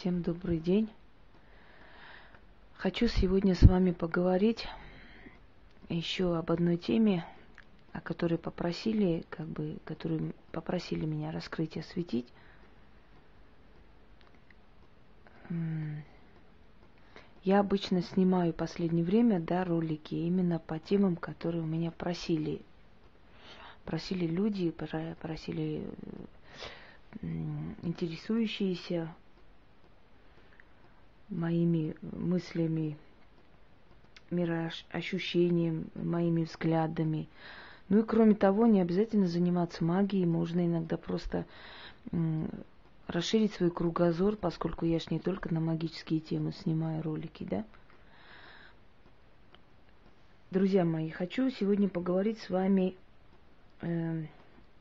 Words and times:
Всем 0.00 0.22
добрый 0.22 0.58
день. 0.58 0.90
Хочу 2.74 3.06
сегодня 3.06 3.54
с 3.54 3.62
вами 3.62 3.92
поговорить 3.92 4.66
еще 5.88 6.36
об 6.36 6.50
одной 6.50 6.78
теме, 6.78 7.24
о 7.92 8.00
которой 8.00 8.36
попросили, 8.36 9.24
как 9.30 9.46
бы, 9.46 9.78
которую 9.84 10.34
попросили 10.50 11.06
меня 11.06 11.30
раскрыть 11.30 11.76
и 11.76 11.80
осветить. 11.80 12.26
Я 17.44 17.60
обычно 17.60 18.02
снимаю 18.02 18.52
в 18.52 18.56
последнее 18.56 19.04
время, 19.04 19.38
да, 19.38 19.64
ролики 19.64 20.16
именно 20.16 20.58
по 20.58 20.80
темам, 20.80 21.14
которые 21.14 21.62
у 21.62 21.66
меня 21.66 21.92
просили. 21.92 22.62
Просили 23.84 24.26
люди, 24.26 24.72
просили 24.72 25.88
интересующиеся 27.82 29.14
моими 31.28 31.96
мыслями, 32.02 32.96
мироощущением, 34.30 35.86
моими 35.94 36.44
взглядами. 36.44 37.28
Ну 37.88 38.00
и 38.00 38.02
кроме 38.02 38.34
того, 38.34 38.66
не 38.66 38.80
обязательно 38.80 39.26
заниматься 39.26 39.84
магией, 39.84 40.26
можно 40.26 40.66
иногда 40.66 40.96
просто 40.96 41.46
расширить 43.06 43.52
свой 43.54 43.70
кругозор, 43.70 44.36
поскольку 44.36 44.86
я 44.86 44.98
ж 44.98 45.10
не 45.10 45.18
только 45.18 45.52
на 45.52 45.60
магические 45.60 46.20
темы 46.20 46.52
снимаю 46.52 47.02
ролики, 47.02 47.44
да. 47.44 47.64
Друзья 50.50 50.84
мои, 50.84 51.10
хочу 51.10 51.50
сегодня 51.50 51.88
поговорить 51.88 52.38
с 52.38 52.48
вами 52.48 52.94
э, 53.80 54.24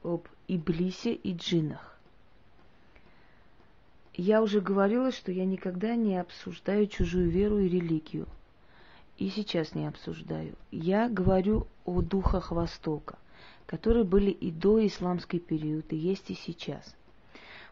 об 0.03 0.27
Иблисе 0.47 1.13
и 1.13 1.33
джиннах. 1.33 1.92
Я 4.15 4.43
уже 4.43 4.61
говорила, 4.61 5.11
что 5.11 5.31
я 5.31 5.43
никогда 5.43 5.95
не 5.95 6.17
обсуждаю 6.17 6.85
чужую 6.85 7.29
веру 7.29 7.57
и 7.57 7.67
религию. 7.67 8.27
И 9.17 9.29
сейчас 9.29 9.73
не 9.73 9.87
обсуждаю. 9.87 10.55
Я 10.71 11.09
говорю 11.09 11.65
о 11.85 12.01
духах 12.01 12.51
Востока, 12.51 13.17
которые 13.65 14.03
были 14.03 14.29
и 14.29 14.51
до 14.51 14.85
исламский 14.85 15.39
период, 15.39 15.91
и 15.93 15.95
есть 15.95 16.29
и 16.29 16.35
сейчас. 16.35 16.95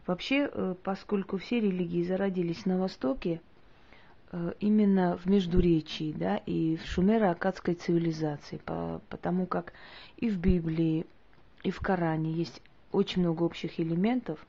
Вообще, 0.04 0.50
э, 0.52 0.74
поскольку 0.82 1.38
все 1.38 1.60
религии 1.60 2.02
зародились 2.02 2.66
на 2.66 2.76
Востоке, 2.76 3.40
э, 4.32 4.52
именно 4.58 5.16
в 5.18 5.26
Междуречии, 5.26 6.12
да, 6.12 6.38
и 6.38 6.76
в 6.76 6.84
шумеро-акадской 6.86 7.74
цивилизации, 7.74 8.60
потому 9.08 9.46
как 9.46 9.72
и 10.16 10.28
в 10.28 10.38
Библии, 10.38 11.06
и 11.62 11.70
в 11.70 11.78
Коране 11.78 12.32
есть 12.32 12.60
очень 12.90 13.22
много 13.22 13.44
общих 13.44 13.78
элементов, 13.78 14.44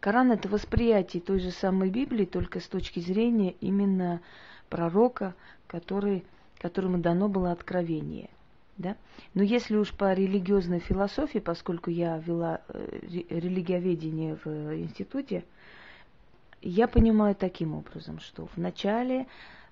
Коран 0.00 0.30
это 0.32 0.48
восприятие 0.48 1.22
той 1.22 1.40
же 1.40 1.50
самой 1.50 1.90
Библии, 1.90 2.24
только 2.24 2.60
с 2.60 2.66
точки 2.66 3.00
зрения 3.00 3.54
именно 3.60 4.20
пророка, 4.68 5.34
который, 5.66 6.24
которому 6.58 6.98
дано 6.98 7.28
было 7.28 7.52
откровение. 7.52 8.30
Да? 8.78 8.96
Но 9.34 9.42
если 9.42 9.76
уж 9.76 9.92
по 9.92 10.12
религиозной 10.12 10.80
философии, 10.80 11.38
поскольку 11.38 11.90
я 11.90 12.18
вела 12.18 12.60
э, 12.68 12.98
религиоведение 13.30 14.36
в 14.44 14.76
институте, 14.76 15.44
я 16.60 16.86
понимаю 16.88 17.34
таким 17.34 17.74
образом, 17.74 18.20
что 18.20 18.46
в 18.46 18.58
начале, 18.58 19.26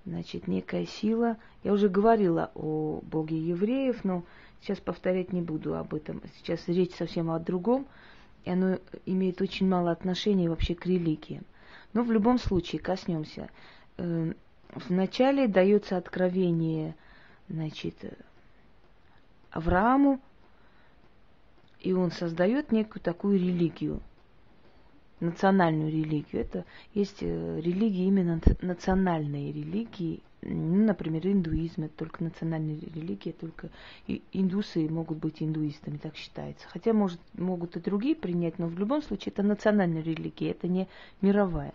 значит, 0.07 0.49
некая 0.49 0.87
сила, 0.87 1.37
я 1.65 1.73
уже 1.73 1.89
говорила 1.89 2.51
о 2.55 3.01
Боге 3.03 3.39
евреев, 3.39 4.05
но 4.05 4.23
сейчас 4.63 4.79
повторять 4.79 5.33
не 5.35 5.43
буду 5.43 5.77
об 5.77 5.93
этом. 5.93 6.23
Сейчас 6.39 6.67
речь 6.67 6.95
совсем 6.95 7.31
о 7.31 7.39
другом– 7.39 7.87
и 8.45 8.51
оно 8.51 8.79
имеет 9.07 9.41
очень 9.41 9.69
мало 9.69 9.91
отношения 9.91 10.49
вообще 10.49 10.75
к 10.75 10.87
религии. 10.87 11.43
Но 11.93 12.03
в 12.03 12.13
любом 12.13 12.39
случае 12.39 12.81
коснемся. 12.81 13.51
Э, 13.97 14.33
вначале 14.75 15.49
дается 15.49 15.97
откровение, 15.97 16.95
значит, 17.49 17.95
Аврааму, 19.51 20.21
и 21.81 21.93
он 21.93 22.11
создает 22.11 22.73
некую 22.73 23.03
такую 23.03 23.39
религию, 23.39 24.01
национальную 25.21 25.91
религию. 25.91 26.43
Это 26.43 26.65
есть 26.93 27.19
э, 27.23 27.61
религии 27.61 28.07
именно 28.07 28.41
национальные 28.61 29.53
религии, 29.53 30.21
ну, 30.47 30.85
например, 30.85 31.27
индуизм 31.27 31.85
это 31.85 31.95
только 31.97 32.23
национальная 32.23 32.79
религия, 32.79 33.33
только 33.33 33.71
индусы 34.33 34.89
могут 34.89 35.19
быть 35.19 35.43
индуистами, 35.43 35.97
так 35.97 36.17
считается. 36.17 36.69
Хотя 36.69 36.93
может, 36.93 37.21
могут 37.35 37.77
и 37.77 37.81
другие 37.81 38.15
принять, 38.15 38.59
но 38.59 38.67
в 38.67 38.79
любом 38.79 39.03
случае 39.03 39.33
это 39.33 39.43
национальная 39.43 40.03
религия, 40.03 40.51
это 40.51 40.69
не 40.69 40.89
мировая. 41.23 41.73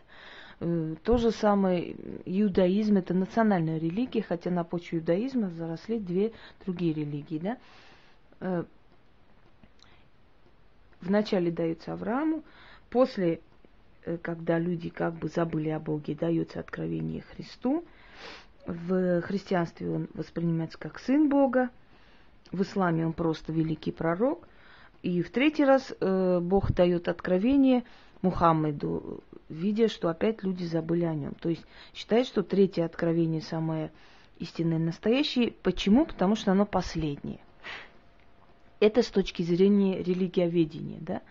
Э, 0.59 0.95
то 1.03 1.17
же 1.17 1.31
самое 1.31 1.95
иудаизм 2.25 2.97
это 2.97 3.13
национальная 3.13 3.79
религия, 3.79 4.21
хотя 4.21 4.51
на 4.51 4.63
почве 4.63 5.00
иудаизма 5.00 5.50
заросли 5.50 5.97
две 5.97 6.33
другие 6.66 6.94
религии. 6.94 7.39
Да? 7.39 7.57
Э, 8.39 8.63
вначале 11.01 11.51
дается 11.51 11.94
Аврааму, 11.94 12.44
после, 12.89 13.41
э, 14.05 14.17
когда 14.17 14.59
люди 14.59 14.89
как 14.89 15.13
бы 15.16 15.27
забыли 15.27 15.69
о 15.69 15.79
Боге, 15.79 16.16
дается 16.16 16.59
откровение 16.59 17.22
Христу– 17.22 17.83
в 18.69 19.22
христианстве 19.22 19.89
он 19.89 20.09
воспринимается 20.13 20.77
как 20.77 21.00
сын 21.00 21.27
Бога, 21.27 21.69
в 22.51 22.61
исламе 22.61 23.05
он 23.05 23.13
просто 23.13 23.51
великий 23.51 23.91
пророк. 23.91 24.47
И 25.01 25.22
в 25.22 25.31
третий 25.31 25.63
раз 25.63 25.94
э, 26.00 26.39
Бог 26.41 26.72
дает 26.73 27.07
откровение 27.07 27.83
Мухаммеду, 28.22 29.23
видя, 29.47 29.88
что 29.88 30.09
опять 30.09 30.44
люди 30.44 30.66
забыли 30.66 31.06
о 31.06 31.16
нем. 31.16 31.33
То 31.35 31.50
есть 31.50 31.66
считает, 31.94 32.27
что 32.27 32.44
третье 32.44 32.85
откровение 32.85 33.41
самое 33.41 33.91
истинное 34.39 34.77
настоящее. 34.77 35.53
Почему? 35.63 36.06
Потому 36.06 36.35
что 36.35 36.51
оно 36.51 36.66
последнее. 36.66 37.39
Это 38.79 39.01
с 39.01 39.07
точки 39.07 39.41
зрения 39.41 40.03
религиоведения, 40.03 41.00
да. 41.00 41.21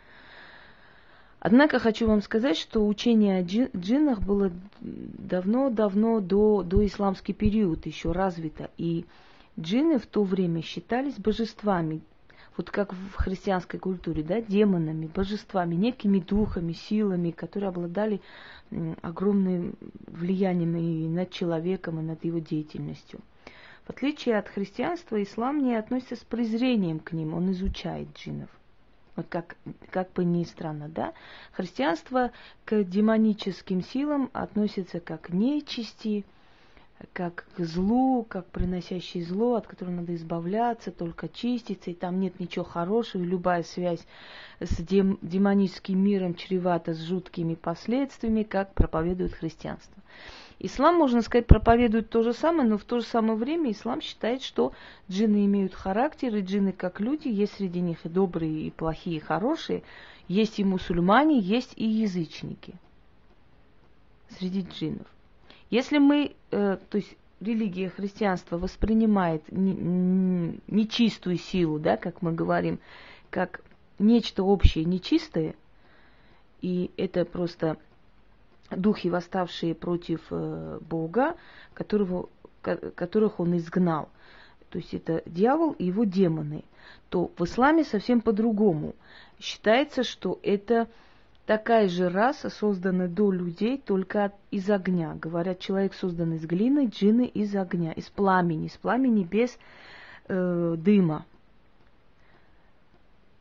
Однако 1.41 1.79
хочу 1.79 2.09
вам 2.09 2.21
сказать, 2.21 2.57
что 2.57 2.85
учение 2.87 3.39
о 3.39 3.43
джиннах 3.45 4.21
было 4.21 4.51
давно-давно 4.81 6.21
до, 6.21 6.65
до 6.65 6.85
исламский 6.85 7.33
период 7.33 7.87
еще 7.87 8.11
развито. 8.11 8.71
И 8.77 9.05
джинны 9.59 9.99
в 9.99 10.07
то 10.07 10.25
время 10.25 10.63
считались 10.63 11.15
божествами, 11.15 12.01
вот 12.57 12.71
как 12.71 12.93
в 12.93 13.15
христианской 13.15 13.79
культуре, 13.79 14.25
да, 14.25 14.41
демонами, 14.41 15.07
божествами, 15.07 15.77
некими 15.77 16.19
духами, 16.19 16.73
силами, 16.73 17.31
которые 17.31 17.69
обладали 17.69 18.21
огромным 19.01 19.75
влиянием 20.09 20.77
и 20.77 21.07
над 21.07 21.31
человеком, 21.31 22.01
и 22.01 22.03
над 22.03 22.25
его 22.25 22.41
деятельностью. 22.41 23.21
В 23.87 23.91
отличие 23.91 24.39
от 24.39 24.49
христианства, 24.49 25.23
ислам 25.23 25.63
не 25.63 25.77
относится 25.77 26.17
с 26.17 26.25
презрением 26.25 26.99
к 26.99 27.13
ним, 27.13 27.33
он 27.33 27.53
изучает 27.53 28.09
джиннов. 28.17 28.51
Вот 29.19 29.27
как, 29.29 29.57
как 29.91 30.13
бы 30.13 30.25
ни 30.25 30.45
странно, 30.45 30.89
да, 30.89 31.13
христианство 31.51 32.31
к 32.65 32.85
демоническим 32.85 33.83
силам 33.83 34.31
относится 34.33 35.01
как 35.01 35.23
к 35.23 35.31
нечисти, 35.31 36.25
как 37.13 37.45
к 37.57 37.65
злу, 37.65 38.23
как 38.23 38.47
приносящий 38.47 39.23
зло, 39.23 39.57
от 39.57 39.67
которого 39.67 39.97
надо 39.97 40.15
избавляться, 40.15 40.93
только 40.93 41.29
чиститься, 41.29 41.91
и 41.91 41.95
там 41.95 42.21
нет 42.21 42.39
ничего 42.39 42.65
хорошего, 42.65 43.21
и 43.25 43.27
любая 43.27 43.65
связь 43.65 44.07
с 44.61 44.77
дем, 44.77 45.19
демоническим 45.21 45.99
миром 45.99 46.37
чревата 46.37 46.95
с 46.95 47.01
жуткими 47.01 47.57
последствиями, 47.57 48.45
как 48.45 48.73
проповедует 48.75 49.35
христианство. 49.35 50.01
Ислам, 50.61 50.97
можно 50.97 51.23
сказать, 51.23 51.47
проповедует 51.47 52.11
то 52.11 52.23
же 52.23 52.33
самое, 52.33 52.69
но 52.69 52.79
в 52.79 52.85
то 52.85 52.99
же 52.99 53.07
самое 53.07 53.39
время 53.39 53.71
ислам 53.71 54.01
считает, 54.01 54.43
что 54.43 54.73
джинны 55.09 55.47
имеют 55.47 55.73
характер, 55.73 56.35
и 56.35 56.41
джинны 56.41 56.73
как 56.73 56.99
люди, 57.01 57.29
есть 57.29 57.55
среди 57.55 57.81
них 57.81 58.05
и 58.05 58.09
добрые, 58.09 58.67
и 58.67 58.71
плохие, 58.71 59.19
и 59.19 59.21
хорошие, 59.21 59.85
есть 60.27 60.59
и 60.59 60.65
мусульмане, 60.65 61.39
есть 61.39 61.75
и 61.77 61.87
язычники 61.87 62.75
среди 64.37 64.63
джиннов. 64.63 65.07
Если 65.71 65.99
мы, 65.99 66.35
э, 66.51 66.79
то 66.91 66.99
есть 66.99 67.17
религия 67.41 67.89
христианства 67.89 68.59
воспринимает 68.59 69.45
нечистую 69.53 71.37
силу, 71.37 71.79
да, 71.79 71.97
как 71.97 72.21
мы 72.21 72.33
говорим, 72.33 72.81
как 73.31 73.61
нечто 74.01 74.43
общее 74.43 74.85
нечистое, 74.85 75.55
и 76.63 76.91
это 76.97 77.25
просто 77.25 77.77
духи, 78.71 79.09
восставшие 79.09 79.75
против 79.75 80.21
э, 80.31 80.79
Бога, 80.81 81.37
которого, 81.75 82.29
которых 82.63 83.41
он 83.41 83.57
изгнал. 83.57 84.09
То 84.71 84.79
есть 84.79 84.93
это 84.95 85.23
дьявол 85.27 85.73
и 85.73 85.85
его 85.85 86.05
демоны. 86.05 86.65
То 87.09 87.31
в 87.39 87.45
исламе 87.45 87.85
совсем 87.85 88.21
по-другому. 88.21 88.95
Считается, 89.41 90.03
что 90.03 90.39
это 90.43 90.89
такая 91.47 91.89
же 91.89 92.11
раса, 92.11 92.51
созданная 92.51 93.09
до 93.09 93.33
людей, 93.33 93.79
только 93.79 94.33
из 94.51 94.69
огня. 94.69 95.15
Говорят, 95.15 95.61
человек 95.61 95.95
создан 95.95 96.35
из 96.35 96.45
глины, 96.45 96.87
джинны 96.87 97.25
из 97.27 97.55
огня, 97.57 97.93
из 97.93 98.11
пламени, 98.11 98.67
из 98.67 98.77
пламени 98.77 99.25
без 99.25 99.59
э, 100.29 100.75
дыма. 100.77 101.25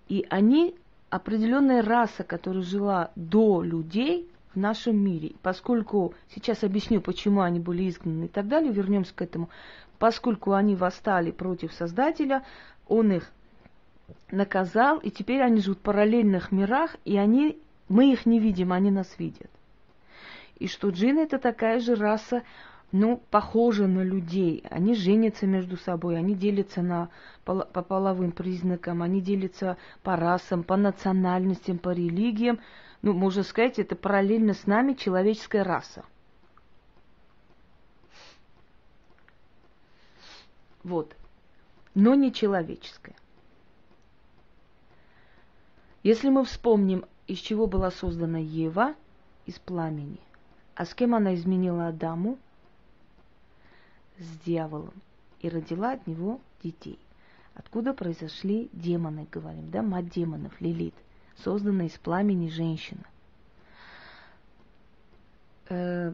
И 0.08 0.26
они 0.30 0.76
определенная 1.10 1.82
раса, 1.82 2.24
которая 2.24 2.64
жила 2.64 3.12
до 3.16 3.62
людей 3.62 4.30
в 4.57 4.59
нашем 4.59 4.98
мире. 4.98 5.33
Поскольку, 5.44 6.15
сейчас 6.33 6.63
объясню, 6.63 7.00
почему 7.00 7.42
они 7.42 7.59
были 7.59 7.88
изгнаны 7.88 8.25
и 8.25 8.27
так 8.27 8.48
далее, 8.48 8.74
вернемся 8.74 9.13
к 9.13 9.21
этому. 9.21 9.50
Поскольку 10.00 10.54
они 10.54 10.75
восстали 10.75 11.30
против 11.30 11.71
Создателя, 11.74 12.44
он 12.88 13.12
их 13.12 13.31
наказал, 14.31 14.98
и 14.98 15.12
теперь 15.12 15.42
они 15.42 15.62
живут 15.62 15.77
в 15.77 15.81
параллельных 15.81 16.51
мирах, 16.51 16.95
и 17.06 17.18
они, 17.18 17.59
мы 17.88 18.12
их 18.12 18.25
не 18.25 18.39
видим, 18.39 18.74
они 18.74 18.89
нас 18.89 19.07
видят. 19.19 19.51
И 20.57 20.68
что 20.68 20.89
джинны 20.89 21.19
это 21.19 21.38
такая 21.38 21.80
же 21.80 21.94
раса, 21.94 22.42
ну, 22.92 23.21
похожа 23.30 23.86
на 23.86 24.01
людей. 24.01 24.63
Они 24.71 24.95
женятся 24.95 25.45
между 25.45 25.77
собой, 25.77 26.18
они 26.18 26.33
делятся 26.33 26.81
на, 26.81 27.09
по, 27.45 27.59
по 27.59 27.83
половым 27.83 28.31
признакам, 28.31 29.04
они 29.04 29.21
делятся 29.21 29.77
по 30.01 30.15
расам, 30.15 30.63
по 30.63 30.77
национальностям, 30.77 31.77
по 31.77 31.89
религиям. 31.89 32.59
Ну, 33.02 33.14
можно 33.14 33.44
сказать, 33.44 33.80
это 33.80 33.96
параллельно 33.96 34.54
с 34.54 34.66
нами 34.66 34.94
человеческая 34.94 35.64
раса. 35.64 36.04
Вот. 40.84 41.16
Но 41.94 42.16
не 42.16 42.32
человеческая. 42.34 43.16
Если 46.04 46.30
мы 46.30 46.46
вспомним, 46.46 47.06
из 47.28 47.40
чего 47.40 47.68
была 47.68 47.92
создана 47.92 48.38
Ева, 48.38 48.96
из 49.46 49.60
пламени, 49.60 50.20
а 50.76 50.86
с 50.86 50.94
кем 50.94 51.16
она 51.16 51.36
изменила 51.36 51.88
Адаму? 51.88 52.38
С 54.18 54.30
дьяволом. 54.46 54.94
И 55.42 55.50
родила 55.50 55.92
от 55.92 56.08
него 56.08 56.40
детей. 56.64 57.00
Откуда 57.54 57.94
произошли 57.94 58.70
демоны, 58.72 59.28
говорим, 59.32 59.70
да, 59.72 59.82
мать 59.82 60.10
демонов, 60.10 60.60
Лилит, 60.62 60.94
созданная 61.44 61.88
из 61.88 61.98
пламени 61.98 62.50
женщина. 62.50 63.04
Э, 65.69 66.13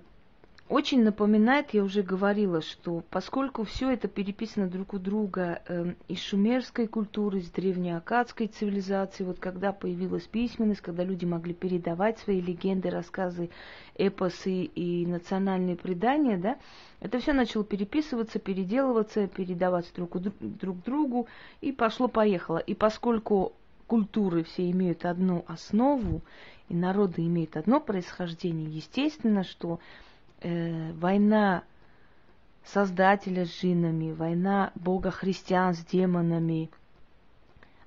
очень 0.69 1.03
напоминает, 1.03 1.73
я 1.73 1.83
уже 1.83 2.01
говорила, 2.01 2.61
что 2.61 3.03
поскольку 3.11 3.63
все 3.63 3.91
это 3.91 4.07
переписано 4.07 4.67
друг 4.67 4.93
у 4.93 4.97
друга 4.97 5.61
э, 5.67 5.93
из 6.07 6.19
шумерской 6.19 6.87
культуры, 6.87 7.39
из 7.39 7.49
древнеакадской 7.51 8.47
цивилизации, 8.47 9.23
вот 9.23 9.39
когда 9.39 9.71
появилась 9.71 10.23
письменность, 10.23 10.81
когда 10.81 11.03
люди 11.03 11.25
могли 11.25 11.53
передавать 11.53 12.17
свои 12.19 12.41
легенды, 12.41 12.89
рассказы, 12.89 13.49
эпосы 13.95 14.63
и 14.63 15.05
национальные 15.05 15.75
предания, 15.75 16.37
да, 16.37 16.57
это 17.01 17.19
все 17.19 17.33
начало 17.33 17.65
переписываться, 17.65 18.39
переделываться, 18.39 19.27
передаваться 19.27 19.93
друг, 19.93 20.17
друг 20.39 20.81
другу, 20.83 21.27
и 21.59 21.71
пошло-поехало. 21.71 22.57
И 22.57 22.73
поскольку 22.73 23.53
культуры 23.87 24.43
все 24.43 24.69
имеют 24.71 25.05
одну 25.05 25.45
основу, 25.47 26.21
и 26.69 26.75
народы 26.75 27.25
имеют 27.25 27.57
одно 27.57 27.79
происхождение, 27.79 28.69
естественно, 28.69 29.43
что 29.43 29.79
э, 30.41 30.91
война 30.93 31.63
Создателя 32.65 33.45
с 33.45 33.49
джиннами, 33.49 34.13
война 34.13 34.71
Бога 34.75 35.11
христиан 35.11 35.73
с 35.73 35.83
демонами 35.83 36.69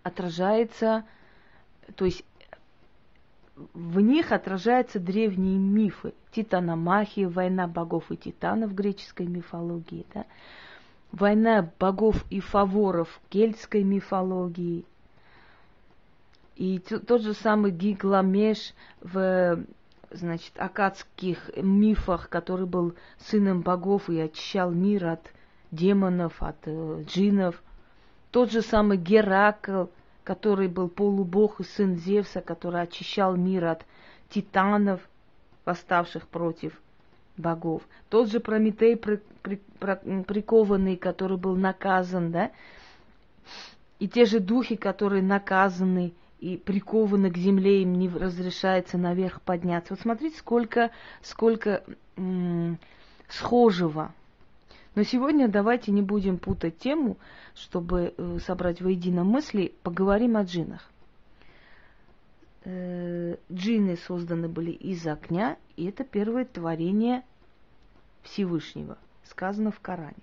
отражается, 0.03 1.05
то 1.95 2.05
есть 2.05 2.25
в 3.73 4.01
них 4.01 4.33
отражаются 4.33 5.01
древние 5.01 5.59
мифы. 5.59 6.13
Титаномахия, 6.31 7.29
война 7.29 7.67
богов 7.67 8.13
и 8.13 8.17
титанов 8.17 8.71
в 8.73 8.75
греческой 8.75 9.27
мифологии, 9.27 10.05
да? 10.13 10.27
война 11.11 11.71
богов 11.79 12.23
и 12.29 12.41
фаворов 12.41 13.09
в 13.09 13.29
кельтской 13.31 13.83
мифологии, 13.83 14.85
и 16.57 16.79
тот 16.79 17.21
же 17.21 17.35
самый 17.35 17.71
Гигламеш 17.71 18.75
в 19.01 19.65
значит, 20.11 20.53
акадских 20.57 21.51
мифах, 21.57 22.29
который 22.29 22.67
был 22.67 22.95
сыном 23.19 23.61
богов 23.61 24.09
и 24.09 24.19
очищал 24.19 24.71
мир 24.71 25.07
от 25.07 25.33
демонов, 25.71 26.43
от 26.43 26.57
э, 26.65 27.05
джинов. 27.07 27.63
Тот 28.31 28.51
же 28.51 28.63
самый 28.63 28.97
Геракл, 28.97 29.87
который 30.25 30.69
был 30.69 30.89
полубог 30.89 31.61
и 31.61 31.65
сын 31.65 31.97
Зевса, 31.97 32.41
который 32.41 32.81
очищал 32.81 33.37
мир 33.37 33.67
от 33.67 33.85
титанов, 34.31 35.01
восставших 35.67 36.27
против 36.27 36.73
богов. 37.37 37.83
Тот 38.09 38.31
же 38.31 38.41
Прометей, 38.41 38.97
при, 38.97 39.21
при, 39.43 39.61
при, 39.79 40.23
прикованный, 40.23 40.97
который 40.97 41.37
был 41.37 41.55
наказан, 41.55 42.33
да, 42.33 42.51
и 43.99 44.09
те 44.09 44.25
же 44.25 44.41
духи, 44.41 44.77
которые 44.77 45.23
наказаны 45.23 46.15
и 46.47 46.57
прикованы 46.57 47.29
к 47.33 47.37
земле, 47.37 47.83
им 47.83 47.95
не 47.95 48.09
разрешается 48.09 48.99
наверх 48.99 49.41
подняться. 49.41 49.95
Вот 49.95 50.01
смотрите, 50.01 50.39
сколько, 50.39 50.93
сколько 51.21 51.83
м- 52.17 52.79
схожего. 53.29 54.15
Но 54.95 55.03
сегодня 55.03 55.49
давайте 55.49 55.91
не 55.91 56.03
будем 56.03 56.39
путать 56.39 56.79
тему, 56.79 57.17
чтобы 57.57 58.15
э, 58.17 58.39
собрать 58.47 58.81
воедино 58.81 59.25
мысли, 59.25 59.75
поговорим 59.83 60.37
о 60.37 60.45
джинах. 60.45 60.89
Э, 62.63 63.37
джины 63.53 63.97
созданы 63.97 64.49
были 64.49 64.71
из 64.71 65.05
огня, 65.05 65.57
и 65.75 65.87
это 65.87 66.05
первое 66.05 66.45
творение 66.45 67.25
Всевышнего, 68.23 68.99
сказано 69.25 69.73
в 69.73 69.81
Коране. 69.81 70.15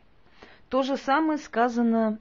То 0.70 0.84
же 0.84 0.96
самое 0.96 1.38
сказано 1.38 2.18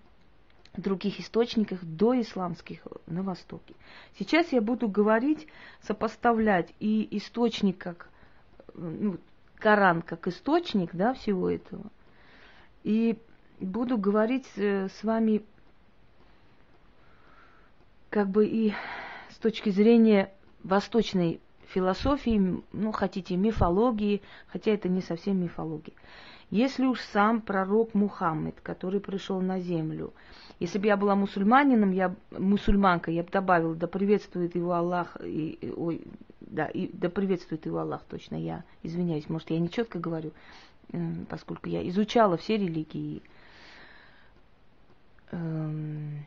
других 0.81 1.21
источниках 1.21 1.83
до 1.83 2.19
исламских 2.21 2.81
на 3.07 3.23
Востоке. 3.23 3.75
Сейчас 4.19 4.53
я 4.53 4.61
буду 4.63 4.89
говорить, 4.89 5.47
сопоставлять 5.83 6.73
и 6.81 7.07
источник 7.11 7.79
как 7.79 8.09
ну, 8.75 9.19
Коран 9.57 10.03
как 10.03 10.27
источник 10.29 10.95
да, 10.95 11.15
всего 11.15 11.51
этого, 11.51 11.85
и 12.85 13.19
буду 13.61 13.99
говорить 13.99 14.47
с 14.57 15.05
вами 15.05 15.43
как 18.11 18.29
бы 18.29 18.47
и 18.47 18.75
с 19.31 19.37
точки 19.37 19.71
зрения 19.71 20.33
восточной 20.65 21.41
философии, 21.69 22.63
ну, 22.73 22.93
хотите, 22.93 23.37
мифологии, 23.37 24.21
хотя 24.49 24.73
это 24.73 24.89
не 24.89 25.01
совсем 25.01 25.43
мифология. 25.43 25.95
Если 26.53 26.85
уж 26.85 27.01
сам 27.01 27.41
пророк 27.41 27.95
Мухаммед, 27.95 28.61
который 28.61 29.01
пришел 29.01 29.41
на 29.41 29.59
землю, 29.59 30.13
если 30.61 30.79
бы 30.79 30.87
я 30.87 30.99
была 30.99 31.15
мусульманином, 31.15 31.93
я 31.93 32.15
мусульманкой, 32.31 33.15
я 33.15 33.23
бы 33.23 33.31
добавила, 33.31 33.75
да 33.75 33.87
приветствует 33.87 34.55
его 34.55 34.75
Аллах, 34.75 35.17
и, 35.25 35.53
и, 35.53 35.71
ой, 35.71 36.03
да, 36.41 36.67
и, 36.67 36.91
да 36.93 37.09
приветствует 37.09 37.65
его 37.65 37.79
Аллах, 37.79 38.03
точно, 38.03 38.35
я 38.37 38.65
извиняюсь, 38.83 39.31
может, 39.31 39.49
я 39.49 39.59
не 39.59 39.71
четко 39.71 39.99
говорю, 39.99 40.33
поскольку 41.31 41.71
я 41.71 41.89
изучала 41.89 42.37
все 42.37 42.59
религии. 42.59 43.23
Эм, 45.31 46.27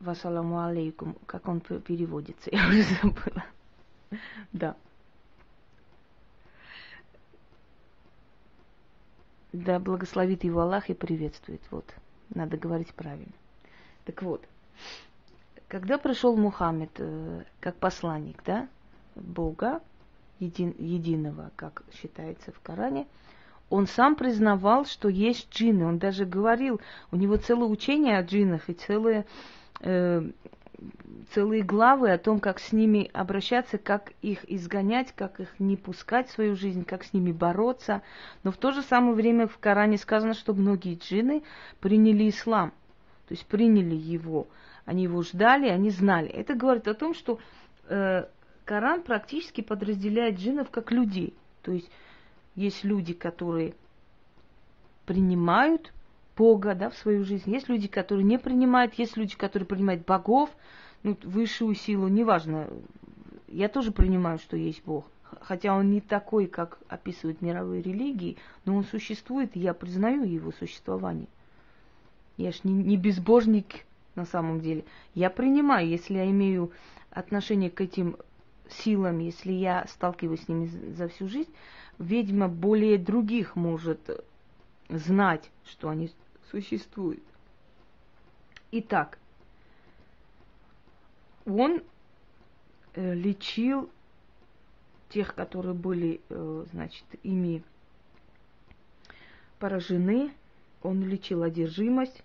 Вассаламу 0.00 0.64
алейкум, 0.64 1.16
как 1.26 1.46
он 1.48 1.60
переводится, 1.60 2.48
я 2.50 2.66
уже 2.66 2.82
забыла. 3.02 3.44
Да. 4.52 4.74
Да 9.52 9.78
благословит 9.78 10.44
его 10.44 10.60
Аллах 10.60 10.90
и 10.90 10.94
приветствует. 10.94 11.60
Вот, 11.70 11.84
надо 12.34 12.56
говорить 12.56 12.94
правильно. 12.94 13.32
Так 14.04 14.22
вот, 14.22 14.44
когда 15.68 15.98
пришел 15.98 16.36
Мухаммед 16.36 16.90
э, 16.98 17.42
как 17.60 17.76
посланник, 17.76 18.42
да, 18.44 18.68
Бога, 19.14 19.80
един, 20.38 20.74
единого, 20.78 21.50
как 21.56 21.82
считается 21.92 22.52
в 22.52 22.60
Коране, 22.60 23.06
он 23.68 23.86
сам 23.86 24.16
признавал, 24.16 24.84
что 24.84 25.08
есть 25.08 25.48
джинны. 25.52 25.86
Он 25.86 25.98
даже 25.98 26.24
говорил, 26.24 26.80
у 27.12 27.16
него 27.16 27.36
целое 27.36 27.68
учение 27.68 28.18
о 28.18 28.22
джиннах 28.22 28.68
и 28.68 28.74
целое 28.74 29.26
э, 29.80 30.28
целые 31.34 31.62
главы 31.62 32.10
о 32.10 32.18
том, 32.18 32.40
как 32.40 32.58
с 32.58 32.72
ними 32.72 33.10
обращаться, 33.12 33.78
как 33.78 34.12
их 34.22 34.50
изгонять, 34.50 35.12
как 35.12 35.40
их 35.40 35.48
не 35.58 35.76
пускать 35.76 36.28
в 36.28 36.32
свою 36.32 36.56
жизнь, 36.56 36.84
как 36.84 37.04
с 37.04 37.12
ними 37.12 37.32
бороться. 37.32 38.02
Но 38.42 38.50
в 38.50 38.56
то 38.56 38.72
же 38.72 38.82
самое 38.82 39.14
время 39.14 39.46
в 39.46 39.58
Коране 39.58 39.98
сказано, 39.98 40.34
что 40.34 40.54
многие 40.54 40.96
джинны 40.96 41.42
приняли 41.80 42.28
ислам, 42.28 42.70
то 43.28 43.34
есть 43.34 43.46
приняли 43.46 43.94
его. 43.94 44.48
Они 44.84 45.04
его 45.04 45.22
ждали, 45.22 45.68
они 45.68 45.90
знали. 45.90 46.28
Это 46.28 46.54
говорит 46.54 46.88
о 46.88 46.94
том, 46.94 47.14
что 47.14 47.38
э, 47.88 48.24
Коран 48.64 49.02
практически 49.02 49.60
подразделяет 49.60 50.38
джиннов 50.38 50.70
как 50.70 50.90
людей. 50.90 51.34
То 51.62 51.72
есть 51.72 51.90
есть 52.56 52.82
люди, 52.82 53.12
которые 53.12 53.74
принимают 55.06 55.92
Бога 56.40 56.74
да, 56.74 56.88
в 56.88 56.96
свою 56.96 57.22
жизнь. 57.22 57.52
Есть 57.52 57.68
люди, 57.68 57.86
которые 57.86 58.24
не 58.24 58.38
принимают, 58.38 58.94
есть 58.94 59.18
люди, 59.18 59.36
которые 59.36 59.66
принимают 59.66 60.06
богов, 60.06 60.48
ну, 61.02 61.14
высшую 61.22 61.74
силу, 61.74 62.08
неважно. 62.08 62.66
Я 63.46 63.68
тоже 63.68 63.92
принимаю, 63.92 64.38
что 64.38 64.56
есть 64.56 64.82
Бог. 64.86 65.04
Хотя 65.42 65.76
он 65.76 65.90
не 65.90 66.00
такой, 66.00 66.46
как 66.46 66.78
описывают 66.88 67.42
мировые 67.42 67.82
религии, 67.82 68.38
но 68.64 68.74
он 68.74 68.84
существует, 68.84 69.54
и 69.54 69.60
я 69.60 69.74
признаю 69.74 70.24
его 70.24 70.50
существование. 70.52 71.28
Я 72.38 72.52
ж 72.52 72.60
не, 72.64 72.72
не 72.72 72.96
безбожник 72.96 73.84
на 74.14 74.24
самом 74.24 74.62
деле. 74.62 74.86
Я 75.14 75.28
принимаю, 75.28 75.86
если 75.86 76.14
я 76.14 76.30
имею 76.30 76.72
отношение 77.10 77.68
к 77.68 77.82
этим 77.82 78.16
силам, 78.70 79.18
если 79.18 79.52
я 79.52 79.84
сталкиваюсь 79.88 80.44
с 80.44 80.48
ними 80.48 80.70
за 80.96 81.06
всю 81.08 81.28
жизнь, 81.28 81.52
ведьма 81.98 82.48
более 82.48 82.96
других 82.96 83.56
может 83.56 84.24
знать, 84.88 85.50
что 85.66 85.90
они 85.90 86.10
существуют. 86.50 87.22
Итак, 88.72 89.18
он 91.46 91.82
э, 92.94 93.14
лечил 93.14 93.90
тех, 95.08 95.34
которые 95.34 95.74
были, 95.74 96.20
э, 96.28 96.64
значит, 96.72 97.04
ими 97.22 97.62
поражены, 99.58 100.32
он 100.82 101.02
лечил 101.02 101.42
одержимость, 101.42 102.22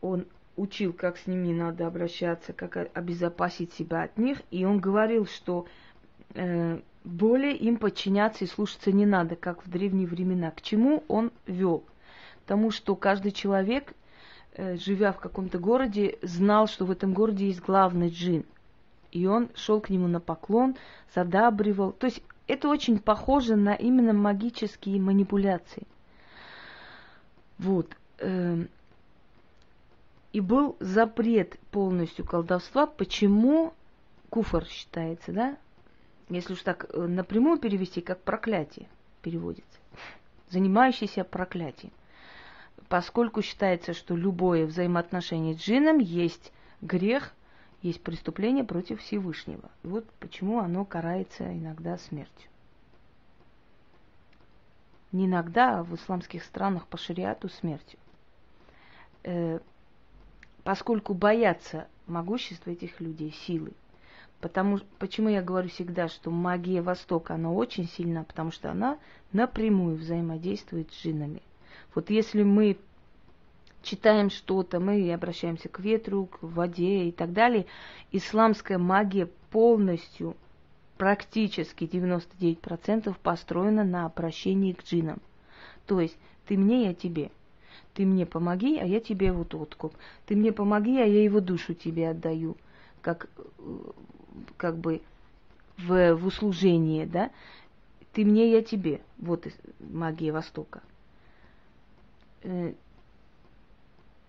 он 0.00 0.26
учил, 0.56 0.92
как 0.92 1.16
с 1.18 1.26
ними 1.26 1.52
надо 1.52 1.86
обращаться, 1.86 2.52
как 2.52 2.76
обезопасить 2.94 3.72
себя 3.72 4.02
от 4.02 4.16
них, 4.18 4.42
и 4.50 4.64
он 4.64 4.78
говорил, 4.78 5.26
что 5.26 5.66
э, 6.34 6.80
более 7.04 7.56
им 7.56 7.76
подчиняться 7.76 8.44
и 8.44 8.48
слушаться 8.48 8.92
не 8.92 9.06
надо, 9.06 9.36
как 9.36 9.64
в 9.64 9.70
древние 9.70 10.06
времена. 10.06 10.50
К 10.50 10.60
чему 10.60 11.04
он 11.08 11.32
вел? 11.46 11.84
Потому 12.46 12.70
что 12.70 12.94
каждый 12.94 13.32
человек, 13.32 13.92
э, 14.52 14.76
живя 14.76 15.12
в 15.12 15.18
каком-то 15.18 15.58
городе, 15.58 16.16
знал, 16.22 16.68
что 16.68 16.84
в 16.84 16.92
этом 16.92 17.12
городе 17.12 17.48
есть 17.48 17.60
главный 17.60 18.08
джин. 18.08 18.44
И 19.10 19.26
он 19.26 19.48
шел 19.56 19.80
к 19.80 19.90
нему 19.90 20.06
на 20.06 20.20
поклон, 20.20 20.76
задабривал. 21.12 21.90
То 21.90 22.06
есть 22.06 22.22
это 22.46 22.68
очень 22.68 23.00
похоже 23.00 23.56
на 23.56 23.74
именно 23.74 24.12
магические 24.12 25.00
манипуляции. 25.00 25.88
Вот. 27.58 27.88
Эм, 28.18 28.68
и 30.32 30.40
был 30.40 30.76
запрет 30.78 31.58
полностью 31.72 32.24
колдовства. 32.24 32.86
Почему 32.86 33.74
куфар 34.30 34.64
считается, 34.66 35.32
да? 35.32 35.56
Если 36.28 36.52
уж 36.52 36.62
так 36.62 36.86
э, 36.92 37.06
напрямую 37.08 37.58
перевести, 37.58 38.00
как 38.00 38.20
проклятие 38.20 38.86
переводится. 39.22 39.80
Занимающийся 40.50 41.24
проклятием. 41.24 41.90
Поскольку 42.88 43.42
считается, 43.42 43.94
что 43.94 44.16
любое 44.16 44.66
взаимоотношение 44.66 45.54
с 45.54 45.58
джином 45.58 45.98
есть 45.98 46.52
грех, 46.80 47.32
есть 47.82 48.02
преступление 48.02 48.64
против 48.64 49.00
Всевышнего. 49.00 49.70
Вот 49.82 50.08
почему 50.20 50.60
оно 50.60 50.84
карается 50.84 51.52
иногда 51.52 51.98
смертью 51.98 52.48
не 55.16 55.26
иногда, 55.26 55.80
а 55.80 55.82
в 55.82 55.94
исламских 55.94 56.44
странах 56.44 56.86
по 56.86 56.96
шариату 56.96 57.48
смертью. 57.48 57.98
Э, 59.24 59.60
поскольку 60.62 61.14
боятся 61.14 61.88
могущества 62.06 62.70
этих 62.70 63.00
людей, 63.00 63.32
силы. 63.32 63.72
Потому, 64.40 64.78
почему 64.98 65.28
я 65.28 65.42
говорю 65.42 65.68
всегда, 65.70 66.08
что 66.08 66.30
магия 66.30 66.82
Востока, 66.82 67.34
она 67.34 67.50
очень 67.50 67.88
сильна, 67.88 68.22
потому 68.22 68.52
что 68.52 68.70
она 68.70 68.98
напрямую 69.32 69.96
взаимодействует 69.96 70.92
с 70.92 71.02
джиннами. 71.02 71.42
Вот 71.94 72.10
если 72.10 72.42
мы 72.42 72.76
читаем 73.82 74.30
что-то, 74.30 74.80
мы 74.80 75.12
обращаемся 75.12 75.68
к 75.68 75.80
ветру, 75.80 76.26
к 76.26 76.42
воде 76.42 77.04
и 77.04 77.12
так 77.12 77.32
далее, 77.32 77.66
исламская 78.10 78.78
магия 78.78 79.28
полностью 79.50 80.36
практически 80.98 81.84
99% 81.84 83.14
построена 83.22 83.84
на 83.84 84.06
обращении 84.06 84.72
к 84.72 84.82
джинам. 84.84 85.20
То 85.86 86.00
есть 86.00 86.18
ты 86.46 86.56
мне, 86.56 86.86
я 86.86 86.94
тебе. 86.94 87.30
Ты 87.94 88.04
мне 88.04 88.26
помоги, 88.26 88.78
а 88.78 88.84
я 88.84 89.00
тебе 89.00 89.32
вот 89.32 89.54
откуп. 89.54 89.94
Ты 90.26 90.36
мне 90.36 90.52
помоги, 90.52 90.98
а 90.98 91.04
я 91.04 91.22
его 91.22 91.40
душу 91.40 91.74
тебе 91.74 92.10
отдаю. 92.10 92.56
Как, 93.00 93.28
как 94.56 94.76
бы 94.78 95.00
в, 95.78 96.14
в 96.14 96.26
услужение, 96.26 97.06
да? 97.06 97.30
Ты 98.12 98.24
мне, 98.24 98.50
я 98.50 98.62
тебе. 98.62 99.00
Вот 99.18 99.46
магия 99.78 100.32
Востока. 100.32 100.82
Э, 102.46 102.72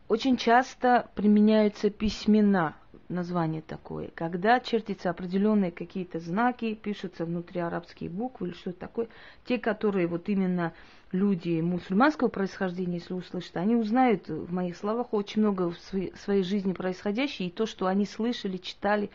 очень 0.08 0.38
часто 0.38 1.10
применяются 1.16 1.90
письмена– 1.90 2.76
название 3.10 3.62
такое. 3.62 4.10
Когда 4.14 4.60
чертятся 4.60 5.10
определенные 5.10 5.72
какие-то 5.72 6.20
знаки, 6.20 6.74
пишутся 6.74 7.26
внутри 7.26 7.62
арабские 7.62 8.10
буквы 8.10 8.48
или 8.48 8.56
что-то 8.56 8.80
такое, 8.80 9.08
те, 9.46 9.58
которые 9.58 10.08
вот 10.08 10.30
именно 10.30 10.74
люди 11.12 11.62
мусульманского 11.62 12.28
происхождения, 12.28 12.96
если 12.96 13.14
услышат, 13.14 13.58
они 13.58 13.76
узнают 13.76 14.28
в 14.28 14.52
моих 14.52 14.76
словах 14.76 15.14
очень 15.14 15.42
много 15.42 15.72
в 15.72 15.78
своей, 15.80 16.14
своей 16.18 16.44
жизни 16.44 16.74
происходящего, 16.74 17.48
и 17.48 17.52
то, 17.52 17.66
что 17.66 17.88
они 17.88 18.06
слышали, 18.06 18.58
читали. 18.58 19.10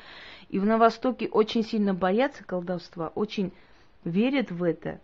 И 0.48 0.58
в 0.58 0.64
на 0.64 0.78
Востоке 0.78 1.28
очень 1.28 1.64
сильно 1.64 1.92
боятся 1.92 2.44
колдовства, 2.44 3.08
очень 3.08 3.52
верят 4.04 4.50
в 4.50 4.62
это. 4.62 5.00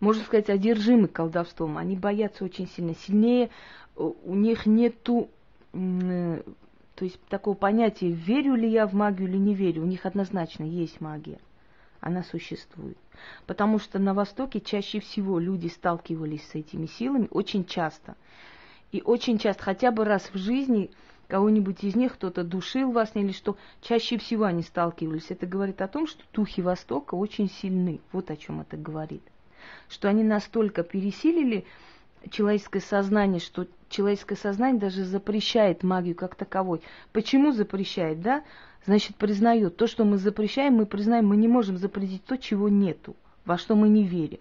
Можно 0.00 0.24
сказать, 0.24 0.50
одержимы 0.50 1.08
колдовством. 1.08 1.78
Они 1.78 1.96
боятся 1.96 2.44
очень 2.44 2.66
сильно. 2.66 2.94
Сильнее 2.94 3.50
у 3.96 4.34
них 4.34 4.66
нету 4.66 5.28
то 5.72 7.06
есть 7.06 7.18
такого 7.30 7.54
понятия, 7.54 8.10
верю 8.10 8.54
ли 8.56 8.68
я 8.68 8.86
в 8.86 8.92
магию 8.92 9.26
или 9.26 9.38
не 9.38 9.54
верю, 9.54 9.82
у 9.82 9.86
них 9.86 10.04
однозначно 10.04 10.64
есть 10.64 11.00
магия. 11.00 11.38
Она 12.00 12.22
существует. 12.22 12.98
Потому 13.46 13.78
что 13.78 13.98
на 13.98 14.12
Востоке 14.12 14.60
чаще 14.60 15.00
всего 15.00 15.38
люди 15.38 15.68
сталкивались 15.68 16.46
с 16.46 16.54
этими 16.54 16.84
силами 16.84 17.26
очень 17.30 17.64
часто. 17.64 18.16
И 18.92 19.00
очень 19.02 19.38
часто, 19.38 19.62
хотя 19.62 19.92
бы 19.92 20.04
раз 20.04 20.30
в 20.34 20.36
жизни, 20.36 20.90
кого-нибудь 21.26 21.84
из 21.84 21.94
них 21.94 22.14
кто-то 22.14 22.44
душил 22.44 22.90
вас 22.90 23.12
или 23.14 23.32
что, 23.32 23.56
чаще 23.80 24.18
всего 24.18 24.44
они 24.44 24.62
сталкивались. 24.62 25.30
Это 25.30 25.46
говорит 25.46 25.80
о 25.80 25.88
том, 25.88 26.06
что 26.06 26.22
духи 26.34 26.60
Востока 26.60 27.14
очень 27.14 27.48
сильны. 27.48 28.00
Вот 28.12 28.30
о 28.30 28.36
чем 28.36 28.60
это 28.60 28.76
говорит. 28.76 29.22
Что 29.88 30.08
они 30.08 30.22
настолько 30.22 30.82
пересилили 30.82 31.64
человеческое 32.30 32.80
сознание, 32.80 33.40
что 33.40 33.66
человеческое 33.88 34.36
сознание 34.36 34.80
даже 34.80 35.04
запрещает 35.04 35.82
магию 35.82 36.14
как 36.14 36.34
таковой. 36.34 36.80
Почему 37.12 37.52
запрещает, 37.52 38.20
да? 38.20 38.44
Значит, 38.86 39.16
признает. 39.16 39.76
То, 39.76 39.86
что 39.86 40.04
мы 40.04 40.16
запрещаем, 40.16 40.74
мы 40.74 40.86
признаем, 40.86 41.26
мы 41.26 41.36
не 41.36 41.48
можем 41.48 41.76
запретить 41.76 42.24
то, 42.24 42.36
чего 42.36 42.68
нету, 42.68 43.16
во 43.44 43.58
что 43.58 43.74
мы 43.74 43.88
не 43.88 44.04
верим. 44.04 44.40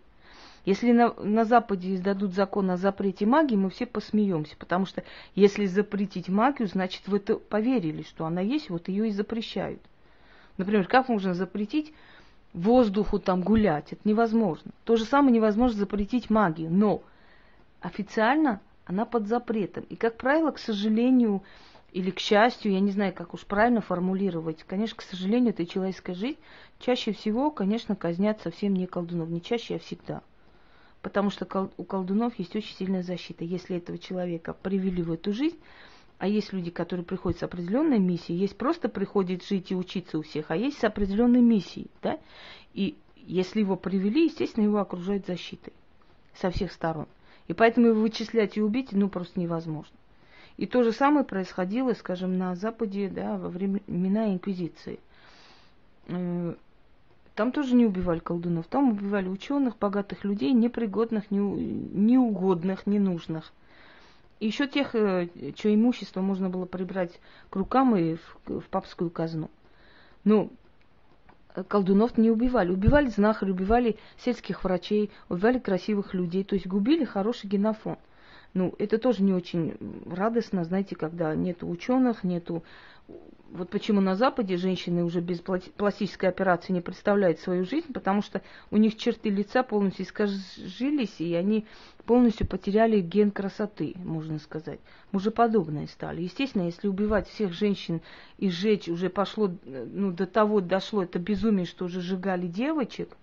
Если 0.66 0.92
на, 0.92 1.14
на 1.14 1.46
Западе 1.46 1.96
издадут 1.96 2.34
закон 2.34 2.70
о 2.70 2.78
запрете 2.78 3.26
магии, 3.26 3.56
мы 3.56 3.70
все 3.70 3.86
посмеемся, 3.86 4.56
потому 4.58 4.86
что 4.86 5.04
если 5.34 5.66
запретить 5.66 6.30
магию, 6.30 6.68
значит, 6.68 7.08
вы 7.08 7.20
поверили, 7.20 8.04
что 8.04 8.26
она 8.26 8.42
есть, 8.42 8.70
вот 8.70 8.88
ее 8.88 9.08
и 9.08 9.12
запрещают. 9.12 9.82
Например, 10.58 10.86
как 10.86 11.08
можно 11.08 11.34
запретить 11.34 11.94
воздуху 12.54 13.20
там 13.20 13.42
гулять? 13.42 13.94
Это 13.94 14.02
невозможно. 14.04 14.72
То 14.84 14.96
же 14.96 15.06
самое 15.06 15.34
невозможно 15.34 15.78
запретить 15.78 16.30
магию, 16.30 16.72
но 16.72 17.02
официально 17.82 18.62
она 18.86 19.06
под 19.06 19.28
запретом. 19.28 19.84
И, 19.90 19.96
как 19.96 20.18
правило, 20.18 20.52
к 20.52 20.60
сожалению, 20.60 21.44
или 21.92 22.12
к 22.12 22.20
счастью, 22.20 22.72
я 22.72 22.80
не 22.80 22.92
знаю, 22.92 23.14
как 23.14 23.34
уж 23.34 23.46
правильно 23.46 23.82
формулировать, 23.82 24.64
конечно, 24.64 24.98
к 24.98 25.02
сожалению, 25.02 25.52
это 25.52 25.66
человеческая 25.66 26.16
жизнь, 26.16 26.40
чаще 26.80 27.12
всего, 27.14 27.52
конечно, 27.52 27.96
казнят 27.96 28.42
совсем 28.42 28.74
не 28.74 28.88
колдунов, 28.88 29.30
не 29.30 29.42
чаще, 29.42 29.76
а 29.76 29.80
всегда. 29.80 30.22
Потому 31.02 31.30
что 31.30 31.70
у 31.78 31.84
колдунов 31.84 32.38
есть 32.38 32.56
очень 32.56 32.76
сильная 32.76 33.04
защита. 33.04 33.46
Если 33.46 33.78
этого 33.78 33.98
человека 33.98 34.54
привели 34.54 35.02
в 35.02 35.12
эту 35.12 35.34
жизнь, 35.34 35.58
а 36.20 36.28
есть 36.28 36.54
люди, 36.54 36.70
которые 36.70 37.06
приходят 37.06 37.40
с 37.40 37.44
определенной 37.44 37.98
миссией, 37.98 38.38
есть 38.38 38.58
просто 38.58 38.90
приходит 38.90 39.44
жить 39.44 39.72
и 39.72 39.76
учиться 39.76 40.20
у 40.20 40.22
всех, 40.22 40.52
а 40.52 40.56
есть 40.58 40.78
с 40.78 40.84
определенной 40.84 41.42
миссией, 41.42 41.90
да, 42.04 42.20
и 42.74 42.98
если 43.16 43.62
его 43.62 43.76
привели, 43.76 44.26
естественно, 44.26 44.66
его 44.66 44.80
окружают 44.80 45.26
защитой 45.26 45.74
со 46.34 46.52
всех 46.52 46.72
сторон. 46.72 47.08
И 47.48 47.54
поэтому 47.54 47.88
его 47.88 48.02
вычислять 48.02 48.58
и 48.58 48.62
убить, 48.62 48.92
ну, 48.92 49.10
просто 49.10 49.40
невозможно. 49.40 49.96
И 50.58 50.66
то 50.66 50.84
же 50.84 50.92
самое 50.92 51.26
происходило, 51.26 51.94
скажем, 51.94 52.38
на 52.38 52.56
Западе, 52.56 53.10
да, 53.10 53.38
во 53.38 53.50
времена 53.50 54.34
Инквизиции. 54.34 55.00
Э, 56.08 56.54
там 57.34 57.52
тоже 57.54 57.76
не 57.76 57.86
убивали 57.86 58.20
колдунов, 58.20 58.68
там 58.68 58.90
убивали 58.90 59.30
ученых, 59.30 59.78
богатых 59.78 60.26
людей, 60.26 60.52
непригодных, 60.52 61.32
неугодных, 61.32 62.86
ненужных. 62.86 63.54
Еще 64.40 64.68
тех, 64.68 64.96
э, 64.96 65.28
чье 65.56 65.76
имущество 65.76 66.22
можно 66.22 66.50
было 66.50 66.66
прибрать 66.66 67.20
к 67.50 67.56
рукам 67.56 67.96
и 67.96 68.16
в, 68.16 68.60
в 68.62 68.70
папскую 68.70 69.10
казну. 69.10 69.50
Ну, 70.24 70.52
колдунов 71.68 72.18
не 72.18 72.32
убивали. 72.32 72.72
Убивали 72.72 73.08
знахарей, 73.08 73.52
убивали 73.52 73.98
сельских 74.18 74.64
врачей, 74.64 75.12
убивали 75.28 75.60
красивых 75.60 76.14
людей. 76.14 76.44
То 76.44 76.56
есть 76.56 76.68
губили 76.68 77.04
хороший 77.04 77.48
генофон. 77.50 77.98
Ну, 78.54 78.74
это 78.80 78.98
тоже 78.98 79.24
не 79.24 79.34
очень 79.34 79.76
радостно, 80.06 80.64
знаете, 80.64 80.96
когда 80.96 81.36
нету 81.36 81.68
ученых, 81.68 82.24
нету... 82.24 82.64
Вот 83.52 83.72
почему 83.72 84.00
на 84.00 84.16
Западе 84.16 84.58
женщины 84.58 85.04
уже 85.04 85.22
без 85.22 85.40
пластической 85.40 86.30
операции 86.30 86.72
не 86.72 86.82
представляют 86.82 87.40
свою 87.40 87.66
жизнь, 87.66 87.92
потому 87.92 88.22
что 88.22 88.44
у 88.70 88.78
них 88.78 88.96
черты 88.96 89.32
лица 89.32 89.64
полностью 89.64 90.06
искажились, 90.06 91.20
и 91.20 91.34
они 91.34 91.66
полностью 92.06 92.46
потеряли 92.46 93.02
ген 93.02 93.32
красоты, 93.32 93.96
можно 93.98 94.38
сказать. 94.38 94.80
Мужеподобные 95.12 95.88
стали. 95.88 96.22
Естественно, 96.22 96.64
если 96.64 96.88
убивать 96.88 97.28
всех 97.28 97.54
женщин 97.54 98.02
и 98.38 98.52
сжечь, 98.52 98.88
уже 98.88 99.10
пошло, 99.10 99.52
ну, 99.66 100.12
до 100.12 100.28
того 100.28 100.62
дошло 100.62 101.02
это 101.02 101.18
безумие, 101.18 101.66
что 101.66 101.86
уже 101.86 102.02
сжигали 102.02 102.46
девочек 102.46 103.18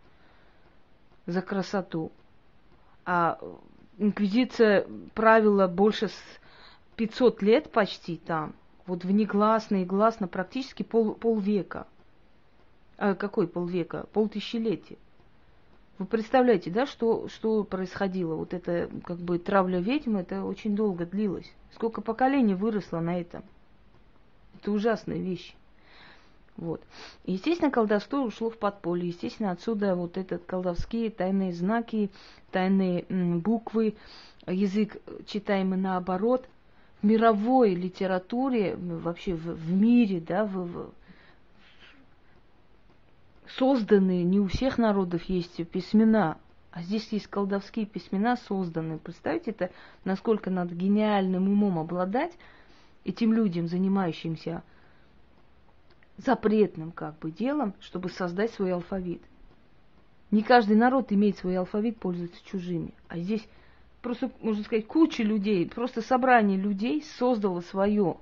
за 1.26 1.40
красоту, 1.40 2.10
а 3.04 3.38
инквизиция 3.98 4.86
правила 5.14 5.66
больше 5.66 6.08
с 6.08 6.22
500 6.96 7.42
лет 7.42 7.70
почти 7.70 8.16
там, 8.16 8.54
вот 8.86 9.04
внегласно 9.04 9.82
и 9.82 9.84
гласно 9.84 10.28
практически 10.28 10.82
пол, 10.82 11.14
полвека. 11.14 11.86
А 12.98 13.14
какой 13.14 13.46
полвека? 13.46 14.06
Полтысячелетия. 14.12 14.96
Вы 15.98 16.06
представляете, 16.06 16.70
да, 16.70 16.86
что, 16.86 17.28
что 17.28 17.64
происходило? 17.64 18.34
Вот 18.34 18.52
это, 18.52 18.90
как 19.04 19.18
бы, 19.18 19.38
травля 19.38 19.80
ведьм, 19.80 20.16
это 20.16 20.44
очень 20.44 20.76
долго 20.76 21.06
длилось. 21.06 21.50
Сколько 21.74 22.02
поколений 22.02 22.54
выросло 22.54 23.00
на 23.00 23.18
этом. 23.18 23.42
Это 24.54 24.72
ужасная 24.72 25.18
вещь. 25.18 25.54
Вот. 26.56 26.82
Естественно, 27.24 27.70
колдовство 27.70 28.22
ушло 28.22 28.50
в 28.50 28.58
подполье. 28.58 29.08
Естественно, 29.08 29.50
отсюда 29.50 29.94
вот 29.94 30.16
этот 30.16 30.44
колдовские 30.44 31.10
тайные 31.10 31.52
знаки, 31.52 32.10
тайные 32.50 33.04
буквы, 33.08 33.96
язык 34.46 34.96
читаемый 35.26 35.78
наоборот. 35.78 36.48
В 37.02 37.06
мировой 37.06 37.74
литературе, 37.74 38.74
вообще 38.76 39.34
в, 39.34 39.54
в 39.54 39.72
мире, 39.72 40.18
да, 40.18 40.46
в, 40.46 40.66
в, 40.66 40.90
созданные, 43.48 44.24
не 44.24 44.40
у 44.40 44.46
всех 44.46 44.78
народов 44.78 45.22
есть 45.24 45.66
письмена, 45.68 46.38
а 46.70 46.82
здесь 46.82 47.06
есть 47.12 47.26
колдовские 47.26 47.84
письмена 47.84 48.36
созданные. 48.36 48.98
Представьте, 48.98 49.50
это 49.50 49.70
насколько 50.04 50.50
надо 50.50 50.74
гениальным 50.74 51.48
умом 51.48 51.78
обладать 51.78 52.32
этим 53.04 53.34
людям, 53.34 53.68
занимающимся 53.68 54.62
запретным 56.18 56.92
как 56.92 57.18
бы 57.18 57.30
делом, 57.30 57.74
чтобы 57.80 58.08
создать 58.08 58.52
свой 58.52 58.72
алфавит. 58.72 59.22
Не 60.30 60.42
каждый 60.42 60.76
народ 60.76 61.12
имеет 61.12 61.38
свой 61.38 61.56
алфавит, 61.56 61.98
пользуется 61.98 62.44
чужими. 62.44 62.92
А 63.08 63.18
здесь 63.18 63.46
просто, 64.02 64.30
можно 64.40 64.64
сказать, 64.64 64.86
куча 64.86 65.22
людей, 65.22 65.68
просто 65.68 66.02
собрание 66.02 66.58
людей 66.58 67.02
создало 67.02 67.60
свое. 67.60 68.16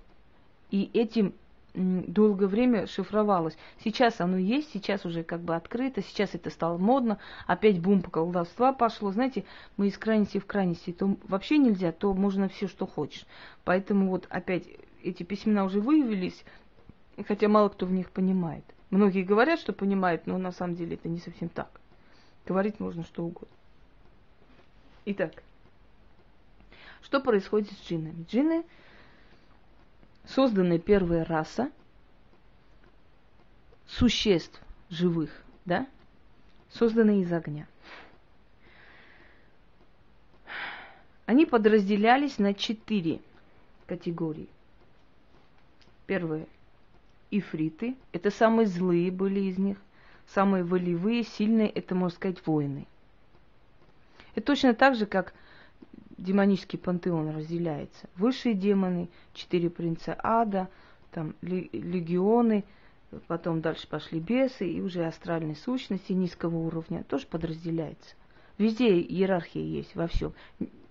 И 0.71 0.91
этим 0.93 1.35
долгое 1.75 2.47
время 2.47 2.87
шифровалось. 2.87 3.57
Сейчас 3.83 4.21
оно 4.21 4.37
есть, 4.37 4.71
сейчас 4.73 5.05
уже 5.05 5.25
как 5.25 5.41
бы 5.41 5.57
открыто, 5.57 6.03
сейчас 6.03 6.35
это 6.35 6.51
стало 6.51 6.79
модно, 6.79 7.19
опять 7.47 7.81
бум 7.81 8.03
колдовства 8.03 8.73
пошло. 8.73 9.11
Знаете, 9.11 9.45
мы 9.77 9.89
из 9.89 9.99
крайности 9.99 10.39
в 10.39 10.47
крайности, 10.47 10.93
то 10.93 11.17
вообще 11.27 11.59
нельзя, 11.59 11.91
то 11.91 12.15
можно 12.15 12.49
все, 12.49 12.69
что 12.69 12.87
хочешь. 12.87 13.27
Поэтому 13.65 14.11
вот 14.11 14.27
опять 14.31 14.65
эти 15.03 15.23
письмена 15.23 15.65
уже 15.65 15.81
выявились, 15.81 16.45
хотя 17.23 17.49
мало 17.49 17.69
кто 17.69 17.87
в 17.87 17.93
них 17.93 18.11
понимает. 18.11 18.65
Многие 18.91 19.23
говорят, 19.23 19.61
что 19.61 19.73
понимают, 19.73 20.27
но 20.27 20.39
на 20.39 20.53
самом 20.53 20.77
деле 20.77 20.95
это 20.95 21.09
не 21.09 21.19
совсем 21.19 21.49
так. 21.49 21.81
Говорить 22.47 22.81
можно 22.81 23.05
что 23.05 23.25
угодно. 23.25 23.55
Итак, 25.07 25.43
что 27.03 27.21
происходит 27.21 27.71
с 27.73 27.89
джиннами? 27.89 28.25
Джинны 28.29 28.65
созданная 30.27 30.79
первая 30.79 31.25
раса 31.25 31.71
существ 33.87 34.61
живых, 34.91 35.31
да, 35.65 35.87
созданные 36.71 37.23
из 37.23 37.33
огня. 37.33 37.67
Они 41.27 41.47
подразделялись 41.47 42.39
на 42.39 42.55
четыре 42.55 43.21
категории. 43.87 44.49
Первое 46.07 46.47
ифриты. 47.39 47.97
Это 48.13 48.31
самые 48.31 48.67
злые 48.67 49.11
были 49.11 49.41
из 49.41 49.59
них. 49.59 49.79
Самые 50.27 50.65
волевые, 50.65 51.23
сильные, 51.23 51.69
это, 51.69 51.95
можно 51.95 52.17
сказать, 52.17 52.47
воины. 52.47 52.87
Это 54.35 54.47
точно 54.47 54.75
так 54.75 54.95
же, 54.95 55.07
как 55.07 55.35
демонический 56.17 56.79
пантеон 56.79 57.37
разделяется. 57.37 58.09
Высшие 58.17 58.55
демоны, 58.55 59.09
четыре 59.33 59.71
принца 59.71 60.17
ада, 60.19 60.69
там 61.11 61.35
легионы, 61.43 62.65
потом 63.27 63.61
дальше 63.61 63.87
пошли 63.87 64.21
бесы, 64.21 64.69
и 64.69 64.81
уже 64.81 65.05
астральные 65.05 65.57
сущности 65.57 66.13
низкого 66.13 66.57
уровня 66.57 67.05
тоже 67.05 67.27
подразделяется. 67.27 68.15
Везде 68.59 69.01
иерархия 69.01 69.63
есть, 69.63 69.95
во 69.95 70.07
всем. 70.07 70.33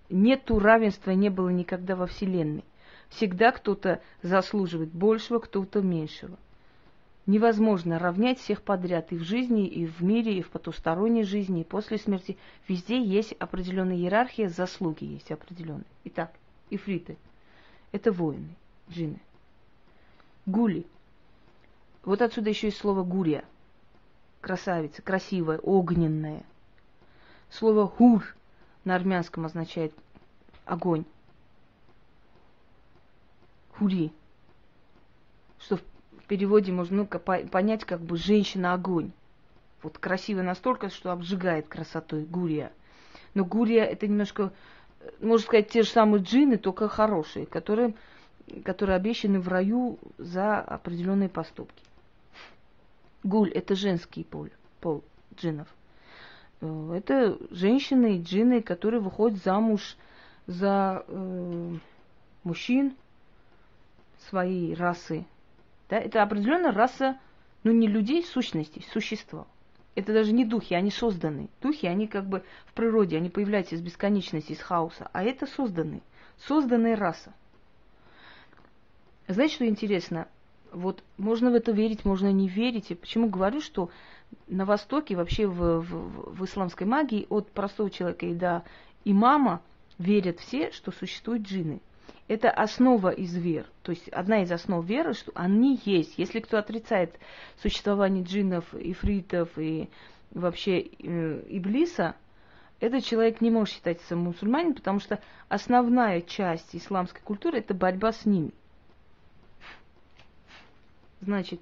Нету 0.09 0.59
равенства, 0.59 1.11
не 1.11 1.29
было 1.29 1.49
никогда 1.49 1.95
во 1.95 2.07
Вселенной. 2.07 2.63
Всегда 3.15 3.51
кто-то 3.51 4.01
заслуживает 4.23 4.91
большего, 4.91 5.39
кто-то 5.39 5.81
меньшего. 5.81 6.37
Невозможно 7.25 7.99
равнять 7.99 8.39
всех 8.39 8.63
подряд 8.63 9.11
и 9.11 9.15
в 9.15 9.21
жизни, 9.21 9.67
и 9.67 9.85
в 9.85 10.01
мире, 10.01 10.37
и 10.37 10.41
в 10.41 10.49
потусторонней 10.49 11.23
жизни, 11.23 11.61
и 11.61 11.65
после 11.65 11.97
смерти. 11.97 12.37
Везде 12.67 13.01
есть 13.01 13.33
определенная 13.33 13.95
иерархия, 13.95 14.49
заслуги 14.49 15.05
есть 15.05 15.31
определенные. 15.31 15.85
Итак, 16.05 16.33
ифриты– 16.69 17.17
это 17.91 18.11
воины, 18.11 18.49
джинны. 18.89 19.21
Гули. 20.45 20.85
Вот 22.03 22.21
отсюда 22.21 22.49
еще 22.49 22.67
есть 22.67 22.79
слово 22.79 23.03
гурия. 23.03 23.45
Красавица, 24.41 25.01
красивая, 25.01 25.59
огненная. 25.59 26.43
Слово 27.49 27.87
хур 27.87 28.35
на 28.83 28.95
армянском 28.95 29.45
означает 29.45 29.93
огонь 30.65 31.05
хури. 33.83 34.11
Что 35.59 35.77
в 35.77 36.25
переводе 36.27 36.71
можно 36.71 37.07
ну, 37.11 37.47
понять 37.49 37.83
как 37.85 38.01
бы 38.01 38.17
женщина-огонь. 38.17 39.11
Вот 39.81 39.97
красивая 39.97 40.43
настолько, 40.43 40.89
что 40.89 41.11
обжигает 41.11 41.67
красотой 41.67 42.23
гурия. 42.23 42.71
Но 43.33 43.43
гурия 43.43 43.83
это 43.83 44.07
немножко, 44.07 44.53
можно 45.19 45.45
сказать, 45.45 45.69
те 45.69 45.83
же 45.83 45.89
самые 45.89 46.23
джины, 46.23 46.57
только 46.57 46.87
хорошие, 46.87 47.45
которые, 47.45 47.93
которые 48.63 48.95
обещаны 48.95 49.41
в 49.41 49.47
раю 49.49 49.99
за 50.17 50.59
определенные 50.59 51.29
поступки. 51.29 51.83
Гуль– 53.23 53.51
это 53.53 53.75
женский 53.75 54.23
пол, 54.23 54.47
пол 54.79 55.03
джинов. 55.35 55.67
Э, 56.61 56.93
это 56.95 57.37
женщины 57.51 58.17
и 58.17 58.21
джины, 58.21 58.61
которые 58.61 59.01
выходят 59.01 59.41
замуж 59.43 59.97
за 60.45 61.03
э, 61.07 61.75
мужчин, 62.43 62.95
своей 64.29 64.73
расы. 64.73 65.25
Да? 65.89 65.97
Это 65.97 66.23
определенная 66.23 66.71
раса, 66.71 67.17
ну 67.63 67.71
не 67.71 67.87
людей, 67.87 68.23
сущностей, 68.23 68.85
существа. 68.91 69.45
Это 69.95 70.11
даже 70.11 70.31
не 70.31 70.43
духи, 70.43 70.73
они 70.73 70.89
созданы. 70.89 71.49
Духи, 71.61 71.85
они 71.85 72.07
как 72.07 72.25
бы 72.25 72.43
в 72.65 72.73
природе, 72.73 73.17
они 73.17 73.29
появляются 73.29 73.75
из 73.75 73.81
бесконечности, 73.81 74.53
из 74.53 74.59
хаоса. 74.59 75.09
А 75.13 75.23
это 75.23 75.45
созданы, 75.45 76.01
созданная 76.47 76.95
раса. 76.95 77.33
Знаете, 79.27 79.55
что 79.55 79.67
интересно? 79.67 80.27
Вот 80.71 81.03
можно 81.17 81.51
в 81.51 81.53
это 81.53 81.71
верить, 81.71 82.05
можно 82.05 82.31
не 82.31 82.47
верить. 82.47 82.89
И 82.89 82.95
почему 82.95 83.29
говорю, 83.29 83.61
что 83.61 83.91
на 84.47 84.65
Востоке, 84.65 85.15
вообще 85.15 85.45
в, 85.45 85.81
в, 85.81 86.35
в 86.35 86.45
исламской 86.45 86.87
магии, 86.87 87.27
от 87.29 87.51
простого 87.51 87.91
человека 87.91 88.25
и 88.25 88.33
до 88.33 88.63
имама 89.05 89.61
верят 89.99 90.39
все, 90.39 90.71
что 90.71 90.91
существуют 90.91 91.43
джинны 91.43 91.81
это 92.27 92.49
основа 92.49 93.09
из 93.09 93.35
вер. 93.35 93.65
То 93.83 93.91
есть 93.91 94.07
одна 94.09 94.43
из 94.43 94.51
основ 94.51 94.85
веры, 94.85 95.13
что 95.13 95.31
они 95.35 95.79
есть. 95.85 96.17
Если 96.17 96.39
кто 96.39 96.57
отрицает 96.57 97.19
существование 97.61 98.23
джиннов, 98.23 98.73
ифритов 98.73 99.57
и 99.57 99.89
вообще 100.31 100.81
э, 100.81 101.43
иблиса, 101.49 102.15
этот 102.79 103.03
человек 103.03 103.39
не 103.41 103.49
может 103.49 103.75
считаться 103.75 104.15
мусульманином, 104.15 104.75
потому 104.75 104.99
что 104.99 105.21
основная 105.47 106.21
часть 106.21 106.75
исламской 106.75 107.21
культуры– 107.21 107.57
это 107.59 107.73
борьба 107.73 108.11
с 108.11 108.25
ними. 108.25 108.51
Значит, 111.21 111.61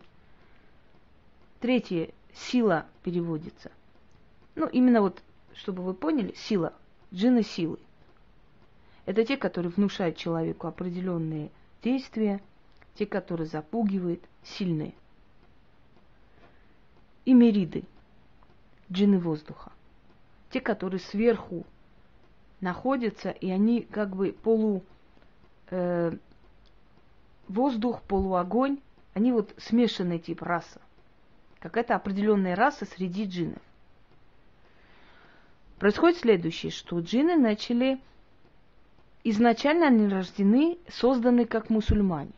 третье– 1.59 2.09
сила 2.33 2.85
переводится. 3.03 3.71
Ну, 4.55 4.67
именно 4.67 5.01
вот, 5.01 5.21
чтобы 5.53 5.83
вы 5.83 5.93
поняли, 5.93 6.33
сила. 6.35 6.73
Джинны 7.13 7.43
силы. 7.43 7.77
Это 9.05 9.25
те, 9.25 9.37
которые 9.37 9.71
внушают 9.71 10.17
человеку 10.17 10.67
определенные 10.67 11.49
действия, 11.83 12.41
те, 12.95 13.05
которые 13.05 13.47
запугивают, 13.47 14.21
сильные. 14.43 14.93
И 17.25 17.33
мериды, 17.33 17.83
джины 18.91 19.19
воздуха. 19.19 19.71
Те, 20.49 20.61
которые 20.61 20.99
сверху 20.99 21.65
находятся, 22.59 23.29
и 23.29 23.49
они 23.49 23.81
как 23.81 24.15
бы 24.15 24.31
полу 24.31 24.83
э, 25.69 26.11
воздух, 27.47 28.01
полуогонь, 28.03 28.79
они 29.13 29.31
вот 29.31 29.53
смешанный 29.57 30.19
тип 30.19 30.41
раса. 30.41 30.81
Какая-то 31.59 31.95
определенная 31.95 32.55
раса 32.55 32.85
среди 32.85 33.25
джиннов. 33.25 33.61
Происходит 35.79 36.19
следующее, 36.19 36.71
что 36.71 36.99
джинны 36.99 37.35
начали... 37.35 37.99
Изначально 39.23 39.87
они 39.87 40.07
рождены, 40.07 40.77
созданы 40.87 41.45
как 41.45 41.69
мусульмане. 41.69 42.31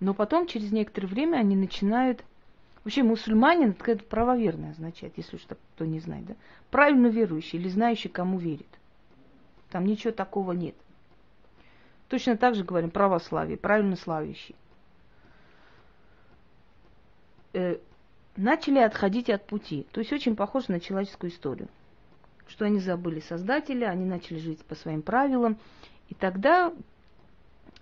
Но 0.00 0.14
потом, 0.14 0.46
через 0.46 0.72
некоторое 0.72 1.06
время, 1.06 1.36
они 1.36 1.56
начинают... 1.56 2.24
Вообще, 2.84 3.02
мусульманин, 3.04 3.76
это 3.86 4.04
правоверный 4.04 4.72
означает, 4.72 5.12
если 5.16 5.36
что 5.36 5.56
кто 5.74 5.84
не 5.84 6.00
знает, 6.00 6.26
да? 6.26 6.34
Правильно 6.70 7.06
верующий 7.06 7.58
или 7.58 7.68
знающий, 7.68 8.08
кому 8.08 8.38
верит. 8.38 8.66
Там 9.70 9.86
ничего 9.86 10.12
такого 10.12 10.52
нет. 10.52 10.74
Точно 12.08 12.36
так 12.36 12.56
же 12.56 12.64
говорим 12.64 12.90
православие, 12.90 13.56
правильно 13.56 13.96
славящий. 13.96 14.56
Э, 17.52 17.78
начали 18.36 18.80
отходить 18.80 19.30
от 19.30 19.46
пути. 19.46 19.86
То 19.92 20.00
есть 20.00 20.12
очень 20.12 20.36
похоже 20.36 20.72
на 20.72 20.80
человеческую 20.80 21.30
историю. 21.30 21.68
Что 22.52 22.66
они 22.66 22.80
забыли 22.80 23.20
Создателя, 23.20 23.86
они 23.86 24.04
начали 24.04 24.38
жить 24.38 24.62
по 24.66 24.74
своим 24.74 25.00
правилам. 25.00 25.56
И 26.10 26.14
тогда 26.14 26.70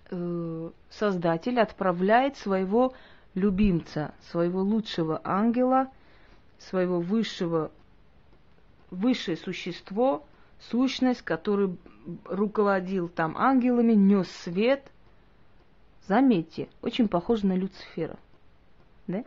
э, 0.09 0.69
Создатель 0.89 1.59
отправляет 1.59 2.37
своего 2.37 2.93
любимца, 3.33 4.13
своего 4.29 4.61
лучшего 4.61 5.19
ангела, 5.25 5.91
своего 6.57 7.01
высшего, 7.01 7.69
высшее 8.91 9.35
существо 9.35 10.23
сущность, 10.69 11.21
который 11.21 11.75
руководил 12.23 13.09
там 13.09 13.35
ангелами, 13.37 13.91
нес 13.91 14.31
свет. 14.31 14.89
Заметьте, 16.07 16.69
очень 16.81 17.09
похоже 17.09 17.45
на 17.47 17.57
Люцифера. 17.57 18.17
Да? 19.07 19.25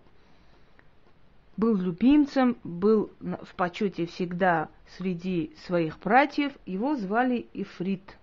Был 1.56 1.76
любимцем, 1.76 2.56
был 2.64 3.10
в 3.20 3.54
почете 3.54 4.06
всегда 4.06 4.68
среди 4.96 5.54
своих 5.66 5.98
братьев. 6.00 6.52
Его 6.66 6.96
звали 6.96 7.46
Ифрит. 7.54 8.16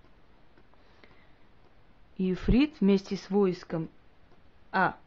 И 2.18 2.34
Ифрит 2.34 2.76
вместе 2.80 3.16
с 3.16 3.30
войском... 3.30 3.90
А, 4.72 4.98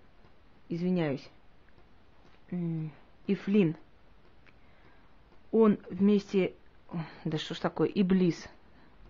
извиняюсь. 0.68 1.28
Ифлин. 3.26 3.76
Он 5.52 5.78
вместе 5.90 6.54
да 7.24 7.38
что 7.38 7.54
ж 7.54 7.58
такое, 7.58 7.88
Иблис. 7.88 8.46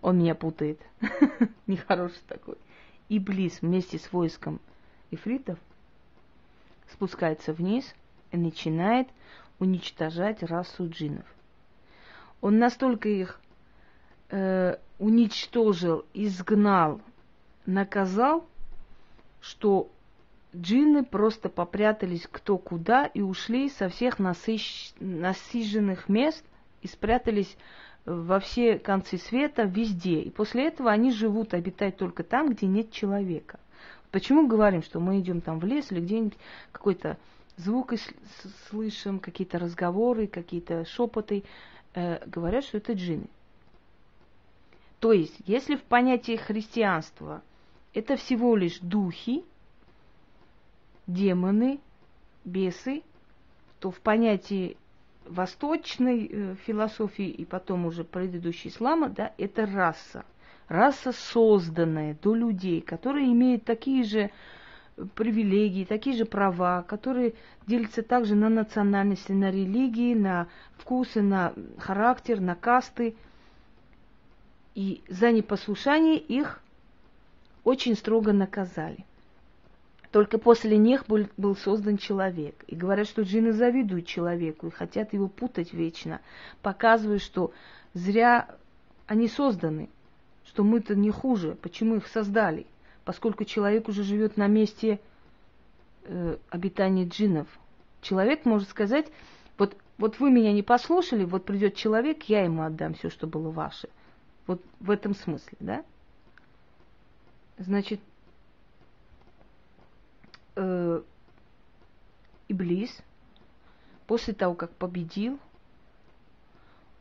Он 0.01 0.19
меня 0.19 0.35
путает. 0.35 0.79
Нехороший 1.67 2.21
такой. 2.27 2.55
Иблис 3.09 3.61
вместе 3.61 3.99
с 3.99 4.11
войском 4.11 4.59
ифритов 5.11 5.59
спускается 6.91 7.53
вниз 7.53 7.93
начинает 8.31 9.07
уничтожать 9.59 10.43
расу 10.43 10.89
джинов. 10.89 11.25
Он 12.41 12.59
настолько 12.59 13.09
их 13.09 13.39
э, 14.29 14.77
уничтожил, 14.99 16.05
изгнал, 16.13 17.01
наказал, 17.65 18.45
что 19.41 19.89
джинны 20.55 21.03
просто 21.03 21.49
попрятались 21.49 22.27
кто 22.31 22.57
куда 22.57 23.05
и 23.05 23.21
ушли 23.21 23.69
со 23.69 23.89
всех 23.89 24.19
насыщ... 24.19 24.93
насиженных 24.99 26.09
мест 26.09 26.43
и 26.81 26.87
спрятались 26.87 27.57
во 28.05 28.39
все 28.39 28.77
концы 28.77 29.17
света, 29.17 29.63
везде. 29.63 30.21
И 30.21 30.29
после 30.29 30.67
этого 30.67 30.91
они 30.91 31.11
живут, 31.11 31.53
обитают 31.53 31.97
только 31.97 32.23
там, 32.23 32.49
где 32.49 32.67
нет 32.67 32.91
человека. 32.91 33.59
Почему 34.11 34.47
говорим, 34.47 34.83
что 34.83 34.99
мы 34.99 35.19
идем 35.19 35.41
там 35.41 35.59
в 35.59 35.65
лес 35.65 35.91
или 35.91 35.99
где-нибудь 35.99 36.37
какой-то 36.71 37.17
звук 37.57 37.93
слышим, 38.69 39.19
какие-то 39.19 39.59
разговоры, 39.59 40.27
какие-то 40.27 40.85
шепоты, 40.85 41.43
э, 41.93 42.25
говорят, 42.27 42.63
что 42.63 42.77
это 42.77 42.93
джинны. 42.93 43.29
То 44.99 45.11
есть, 45.13 45.35
если 45.45 45.75
в 45.75 45.83
понятии 45.83 46.35
христианства 46.35 47.43
это 47.93 48.15
всего 48.15 48.55
лишь 48.55 48.79
духи, 48.79 49.43
демоны, 51.07 51.79
бесы, 52.43 53.03
то 53.79 53.91
в 53.91 53.99
понятии 53.99 54.77
восточной 55.25 56.29
э, 56.31 56.55
философии 56.65 57.27
и 57.27 57.45
потом 57.45 57.85
уже 57.85 58.03
предыдущей 58.03 58.69
ислама, 58.69 59.09
да, 59.09 59.33
это 59.37 59.65
раса. 59.65 60.25
Раса, 60.67 61.11
созданная 61.11 62.17
до 62.21 62.33
людей, 62.33 62.81
которые 62.81 63.31
имеют 63.31 63.65
такие 63.65 64.03
же 64.03 64.31
привилегии, 65.15 65.83
такие 65.83 66.15
же 66.15 66.25
права, 66.25 66.83
которые 66.83 67.33
делятся 67.67 68.01
также 68.01 68.35
на 68.35 68.49
национальности, 68.49 69.31
на 69.31 69.51
религии, 69.51 70.13
на 70.13 70.47
вкусы, 70.77 71.21
на 71.21 71.53
характер, 71.77 72.39
на 72.39 72.55
касты. 72.55 73.15
И 74.73 75.01
за 75.07 75.31
непослушание 75.31 76.17
их 76.17 76.61
очень 77.63 77.95
строго 77.95 78.31
наказали. 78.33 79.05
Только 80.11 80.37
после 80.37 80.77
них 80.77 81.07
был, 81.07 81.27
был 81.35 81.57
создан 81.57 81.97
человек. 81.97 82.63
И 82.67 82.75
говорят, 82.75 83.07
что 83.07 83.23
джинны 83.23 83.51
завидуют 83.51 84.05
человеку 84.05 84.67
и 84.67 84.71
хотят 84.71 85.11
его 85.11 85.27
путать 85.27 85.73
вечно, 85.73 86.21
показывая, 86.61 87.19
что 87.19 87.51
зря 87.93 88.47
они 89.07 89.27
созданы, 89.27 89.89
что 90.45 90.63
мы-то 90.63 90.95
не 90.95 91.11
хуже, 91.11 91.57
почему 91.61 91.97
их 91.97 92.07
создали, 92.07 92.65
поскольку 93.05 93.45
человек 93.45 93.87
уже 93.87 94.03
живет 94.03 94.35
на 94.35 94.47
месте 94.47 94.99
э, 96.03 96.37
обитания 96.49 97.07
джиннов. 97.07 97.47
Человек 98.01 98.45
может 98.45 98.69
сказать, 98.69 99.05
вот, 99.57 99.77
вот 99.97 100.19
вы 100.19 100.31
меня 100.31 100.51
не 100.51 100.63
послушали, 100.63 101.23
вот 101.23 101.45
придет 101.45 101.75
человек, 101.75 102.23
я 102.23 102.43
ему 102.43 102.63
отдам 102.63 102.95
все, 102.95 103.09
что 103.09 103.27
было 103.27 103.51
ваше. 103.51 103.89
Вот 104.47 104.61
в 104.79 104.89
этом 104.89 105.15
смысле, 105.15 105.57
да? 105.59 105.85
Значит, 107.57 108.01
э, 110.55 111.01
Иблис, 112.47 112.97
после 114.07 114.33
того, 114.33 114.55
как 114.55 114.71
победил, 114.71 115.39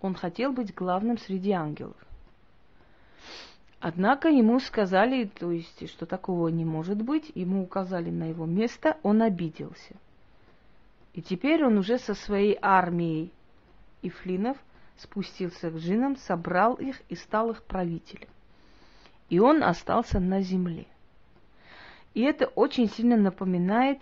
он 0.00 0.14
хотел 0.14 0.52
быть 0.52 0.74
главным 0.74 1.18
среди 1.18 1.50
ангелов. 1.52 1.96
Однако 3.86 4.30
ему 4.30 4.60
сказали, 4.60 5.26
то 5.26 5.50
есть, 5.50 5.90
что 5.90 6.06
такого 6.06 6.48
не 6.48 6.64
может 6.64 7.02
быть, 7.02 7.30
ему 7.34 7.62
указали 7.62 8.08
на 8.08 8.30
его 8.30 8.46
место, 8.46 8.96
он 9.02 9.20
обиделся. 9.20 9.94
И 11.12 11.20
теперь 11.20 11.62
он 11.66 11.76
уже 11.76 11.98
со 11.98 12.14
своей 12.14 12.56
армией 12.62 13.30
ифлинов 14.00 14.56
спустился 14.96 15.70
к 15.70 15.74
джинам, 15.74 16.16
собрал 16.16 16.76
их 16.76 17.02
и 17.10 17.14
стал 17.14 17.50
их 17.50 17.62
правителем. 17.62 18.28
И 19.28 19.38
он 19.38 19.62
остался 19.62 20.18
на 20.18 20.40
земле. 20.40 20.86
И 22.14 22.22
это 22.22 22.46
очень 22.46 22.88
сильно 22.88 23.18
напоминает, 23.18 23.98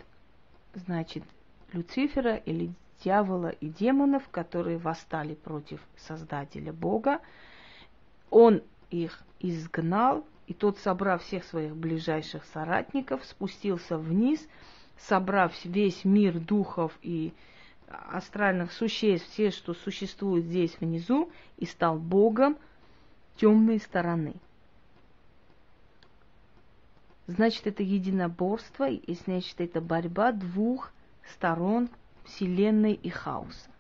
значит, 0.75 1.25
Люцифера 1.73 2.37
или 2.37 2.71
дьявола 3.03 3.49
и 3.49 3.68
демонов, 3.68 4.29
которые 4.29 4.79
восстали 4.79 5.35
против 5.35 5.81
Создателя 5.97 6.73
Бога. 6.73 7.18
Он 8.31 8.62
их 8.90 9.21
изгнал, 9.43 10.25
и 10.47 10.55
тот, 10.55 10.79
собрав 10.79 11.23
всех 11.23 11.45
своих 11.45 11.77
ближайших 11.77 12.45
соратников, 12.53 13.25
спустился 13.25 13.99
вниз, 13.99 14.47
собрав 14.99 15.53
весь 15.65 16.05
мир 16.05 16.39
духов 16.39 16.93
и 17.03 17.33
астральных 17.89 18.73
существ, 18.73 19.29
все, 19.31 19.51
что 19.51 19.75
существует 19.75 20.45
здесь 20.45 20.77
внизу, 20.81 21.31
и 21.59 21.67
стал 21.67 21.99
Богом 21.99 22.57
темной 23.37 23.79
стороны– 23.79 24.35
значит 27.27 27.67
это 27.67 27.83
единоборство, 27.83 28.89
и 28.89 29.15
значит 29.15 29.61
это 29.61 29.81
борьба 29.81 30.33
двух 30.33 30.93
сторон 31.35 31.89
Вселенной 32.25 32.95
и 32.95 33.09
хаоса. 33.09 33.71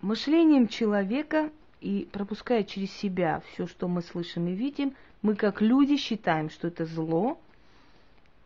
Мышлением 0.00 0.68
человека 0.68 1.50
и 1.80 2.08
пропуская 2.10 2.64
через 2.64 2.90
себя 2.92 3.42
все, 3.52 3.66
что 3.66 3.88
мы 3.88 4.02
слышим 4.02 4.48
и 4.48 4.52
видим, 4.52 4.94
мы 5.22 5.34
как 5.34 5.60
люди 5.60 5.96
считаем, 5.96 6.50
что 6.50 6.68
это 6.68 6.86
зло, 6.86 7.38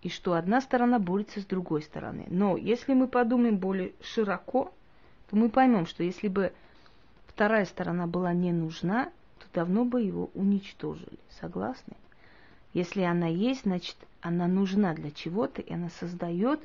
и 0.02 0.08
что 0.08 0.34
одна 0.34 0.60
сторона 0.60 0.98
борется 0.98 1.40
с 1.40 1.44
другой 1.44 1.82
стороны. 1.82 2.26
Но 2.30 2.56
если 2.56 2.94
мы 2.94 3.06
подумаем 3.06 3.58
более 3.58 3.92
широко, 4.02 4.72
то 5.28 5.36
мы 5.36 5.50
поймем, 5.50 5.86
что 5.86 6.02
если 6.02 6.28
бы 6.28 6.52
вторая 7.26 7.64
сторона 7.66 8.06
была 8.06 8.32
не 8.32 8.52
нужна, 8.52 9.12
то 9.38 9.46
давно 9.52 9.84
бы 9.84 10.00
его 10.00 10.30
уничтожили. 10.34 11.18
Согласны? 11.40 11.94
Если 12.72 13.02
она 13.02 13.26
есть, 13.26 13.62
значит, 13.62 13.96
она 14.20 14.46
нужна 14.46 14.94
для 14.94 15.10
чего-то, 15.10 15.60
и 15.60 15.72
она 15.72 15.90
создает 15.90 16.60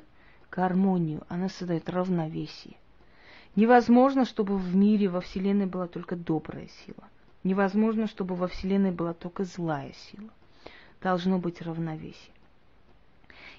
гармонию, 0.50 1.22
она 1.28 1.48
создает 1.48 1.88
равновесие. 1.90 2.76
Невозможно, 3.56 4.26
чтобы 4.26 4.58
в 4.58 4.76
мире, 4.76 5.08
во 5.08 5.20
Вселенной 5.20 5.66
была 5.66 5.86
только 5.86 6.14
добрая 6.14 6.68
сила. 6.84 7.08
Невозможно, 7.42 8.06
чтобы 8.06 8.34
во 8.34 8.48
Вселенной 8.48 8.90
была 8.90 9.14
только 9.14 9.44
злая 9.44 9.92
сила. 9.92 10.28
Должно 11.00 11.38
быть 11.38 11.62
равновесие. 11.62 12.34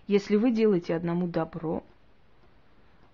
Если 0.05 0.35
вы 0.35 0.51
делаете 0.51 0.95
одному 0.95 1.27
добро, 1.27 1.83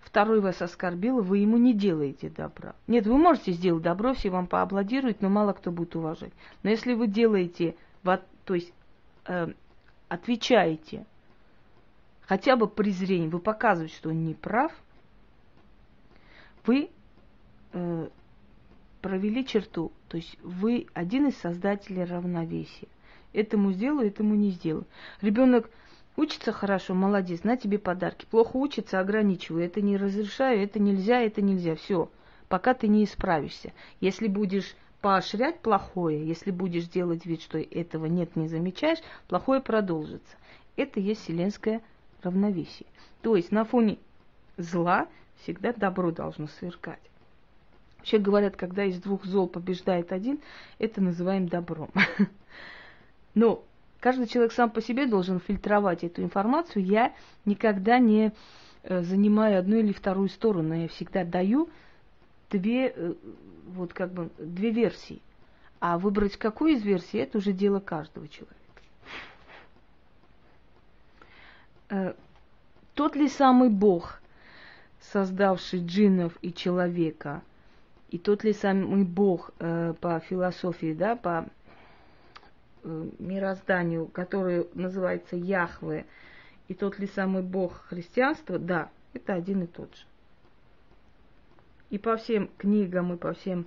второй 0.02 0.41
вас 0.41 0.62
оскорбил, 0.62 1.22
вы 1.22 1.39
ему 1.39 1.58
не 1.58 1.74
делаете 1.74 2.30
добра. 2.30 2.76
Нет, 2.88 3.08
вы 3.08 3.17
можете 3.17 3.54
сделать 3.54 3.84
добро, 3.84 4.13
все 4.13 4.30
вам 4.30 4.48
поаплодируют, 4.48 5.22
но 5.22 5.30
мало 5.30 5.54
кто 5.54 5.72
будет 5.72 5.96
уважать. 5.96 6.34
Но 6.63 6.69
если 6.69 6.93
вы 6.93 7.08
делаете, 7.08 7.76
то 8.04 8.54
есть 8.54 8.74
э, 9.26 9.48
отвечаете 10.10 11.06
хотя 12.22 12.58
бы 12.58 12.67
презрение, 12.67 13.30
вы 13.30 13.39
показываете, 13.39 13.96
что 13.96 14.10
он 14.10 14.26
не 14.26 14.34
прав, 14.34 14.72
вы 16.65 16.89
э, 17.73 18.08
провели 19.02 19.45
черту. 19.45 19.91
То 20.08 20.17
есть 20.17 20.38
вы 20.41 20.88
один 20.93 21.28
из 21.28 21.38
создателей 21.38 22.06
равновесия. 22.06 22.88
Этому 23.34 23.71
сделаю, 23.71 24.08
этому 24.08 24.36
не 24.36 24.52
сделаю. 24.52 24.86
Ребенок 25.21 25.69
учится 26.15 26.52
хорошо, 26.52 26.93
молодец, 26.93 27.43
на 27.43 27.58
тебе 27.58 27.80
подарки. 27.80 28.26
Плохо 28.30 28.58
учится, 28.58 28.99
ограничиваю. 28.99 29.65
Это 29.65 29.82
не 29.82 29.97
разрешаю, 29.97 30.62
это 30.62 30.80
нельзя, 30.80 31.19
это 31.21 31.41
нельзя. 31.41 31.76
Все, 31.76 32.10
пока 32.47 32.73
ты 32.73 32.88
не 32.88 33.04
исправишься. 33.04 33.73
Если 33.99 34.28
будешь 34.28 34.76
поощрять 35.02 35.60
плохое, 35.60 36.26
если 36.26 36.52
будешь 36.52 36.88
делать 36.88 37.26
вид, 37.26 37.41
что 37.41 37.58
этого 37.60 38.06
нет, 38.06 38.36
не 38.36 38.47
замечаешь, 38.47 38.99
плохое 39.28 39.60
продолжится. 39.60 40.38
Это 40.78 40.99
есть 40.99 41.23
вселенское 41.23 41.82
равновесие. 42.21 42.88
То 43.21 43.36
есть 43.36 43.52
на 43.52 43.65
фоне 43.65 43.97
зла 44.58 45.08
всегда 45.41 45.74
добро 45.74 46.12
должно 46.12 46.48
сверкать. 46.48 47.00
Вообще 47.98 48.17
говорят, 48.17 48.56
когда 48.58 48.84
из 48.84 49.00
двух 49.00 49.24
зол 49.26 49.48
побеждает 49.48 50.12
один, 50.12 50.39
это 50.78 51.00
называем 51.00 51.48
добром. 51.48 51.89
Но 53.34 53.63
каждый 54.02 54.28
человек 54.28 54.52
сам 54.52 54.69
по 54.69 54.82
себе 54.82 55.06
должен 55.06 55.39
фильтровать 55.39 56.04
эту 56.04 56.22
информацию. 56.22 56.84
Я 56.84 57.13
никогда 57.46 58.00
не 58.00 58.34
э, 58.84 59.02
занимаю 59.04 59.60
одну 59.60 59.78
или 59.78 59.93
вторую 59.93 60.28
сторону. 60.28 60.74
Я 60.74 60.89
всегда 60.89 61.24
даю 61.24 61.69
две, 62.50 62.93
э, 62.93 63.13
вот 63.67 63.93
как 63.93 64.12
бы, 64.12 64.30
две 64.38 64.72
версии. 64.72 65.22
А 65.80 65.98
выбрать 65.98 66.38
какую 66.38 66.74
из 66.74 66.84
версий, 66.84 67.19
это 67.19 67.38
уже 67.38 67.54
дело 67.54 67.80
каждого 67.80 68.28
человека. 68.28 68.58
Э, 71.89 72.13
тот 72.96 73.15
ли 73.15 73.28
самый 73.28 73.69
Бог, 73.69 74.22
создавший 75.12 75.86
джиннов 75.86 76.38
и 76.42 76.54
человека, 76.54 77.42
и 78.10 78.18
тот 78.18 78.44
ли 78.44 78.54
самый 78.54 79.04
Бог 79.04 79.52
э, 79.60 79.94
по 80.00 80.20
философии, 80.20 80.94
да, 80.94 81.16
по 81.16 81.48
э, 82.84 83.10
мирозданию, 83.20 84.08
который 84.08 84.68
называется 84.74 85.36
Яхве, 85.36 86.06
и 86.68 86.74
тот 86.74 87.00
ли 87.00 87.08
самый 87.08 87.42
Бог 87.42 87.86
христианства, 87.88 88.58
да, 88.58 88.89
это 89.13 89.34
один 89.34 89.63
и 89.63 89.68
тот 89.68 89.94
же. 89.96 90.06
И 91.89 91.98
по 91.98 92.18
всем 92.18 92.50
книгам, 92.58 93.13
и 93.13 93.18
по 93.18 93.34
всем, 93.34 93.66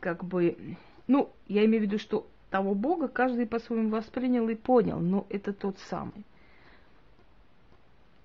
как 0.00 0.24
бы, 0.24 0.76
ну, 1.08 1.32
я 1.48 1.64
имею 1.64 1.82
в 1.82 1.86
виду, 1.86 1.98
что 1.98 2.28
того 2.50 2.74
Бога 2.74 3.08
каждый 3.08 3.46
по-своему 3.46 3.90
воспринял 3.90 4.48
и 4.48 4.54
понял, 4.54 5.00
но 5.00 5.26
это 5.28 5.52
тот 5.52 5.78
самый. 5.78 6.24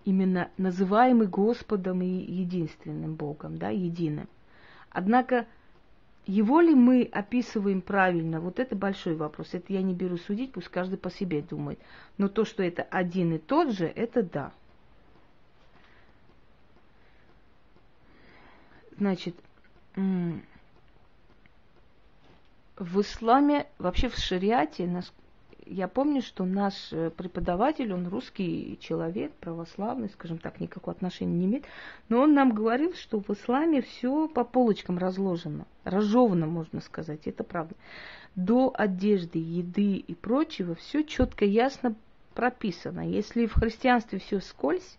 Именно 0.03 0.49
называемый 0.57 1.27
Господом 1.27 2.01
и 2.01 2.07
единственным 2.07 3.15
Богом, 3.15 3.57
да, 3.57 3.69
единым. 3.69 4.27
Однако, 4.89 5.47
его 6.25 6.59
ли 6.59 6.73
мы 6.73 7.07
описываем 7.11 7.81
правильно, 7.81 8.41
вот 8.41 8.59
это 8.59 8.75
большой 8.75 9.15
вопрос. 9.15 9.53
Это 9.53 9.73
я 9.73 9.81
не 9.81 9.93
беру 9.93 10.17
судить, 10.17 10.51
пусть 10.51 10.69
каждый 10.69 10.97
по 10.97 11.11
себе 11.11 11.41
думает. 11.41 11.79
Но 12.17 12.29
то, 12.29 12.45
что 12.45 12.63
это 12.63 12.83
один 12.83 13.33
и 13.33 13.37
тот 13.37 13.71
же, 13.71 13.85
это 13.85 14.23
да. 14.23 14.51
Значит, 18.97 19.35
в 19.95 20.41
исламе, 23.01 23.67
вообще 23.77 24.09
в 24.09 24.15
шариате, 24.15 24.87
я 25.71 25.87
помню, 25.87 26.21
что 26.21 26.43
наш 26.43 26.91
э, 26.91 27.09
преподаватель, 27.09 27.93
он 27.93 28.07
русский 28.07 28.77
человек, 28.81 29.31
православный, 29.39 30.09
скажем 30.09 30.37
так, 30.37 30.59
никакого 30.59 30.93
отношения 30.93 31.33
не 31.33 31.45
имеет, 31.45 31.65
но 32.09 32.21
он 32.21 32.33
нам 32.33 32.53
говорил, 32.53 32.93
что 32.93 33.19
в 33.19 33.29
исламе 33.29 33.81
все 33.81 34.27
по 34.27 34.43
полочкам 34.43 34.97
разложено, 34.97 35.65
разжевано, 35.85 36.45
можно 36.45 36.81
сказать, 36.81 37.21
это 37.25 37.43
правда. 37.43 37.75
До 38.35 38.73
одежды, 38.73 39.39
еды 39.39 39.95
и 39.95 40.13
прочего 40.13 40.75
все 40.75 41.03
четко, 41.03 41.45
ясно 41.45 41.95
прописано. 42.33 43.09
Если 43.09 43.45
в 43.45 43.53
христианстве 43.53 44.19
все 44.19 44.41
скользь, 44.41 44.97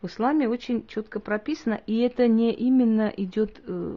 в 0.00 0.06
исламе 0.06 0.48
очень 0.48 0.86
четко 0.86 1.20
прописано, 1.20 1.80
и 1.86 1.98
это 1.98 2.26
не 2.26 2.52
именно 2.52 3.12
идет 3.14 3.60
э, 3.66 3.96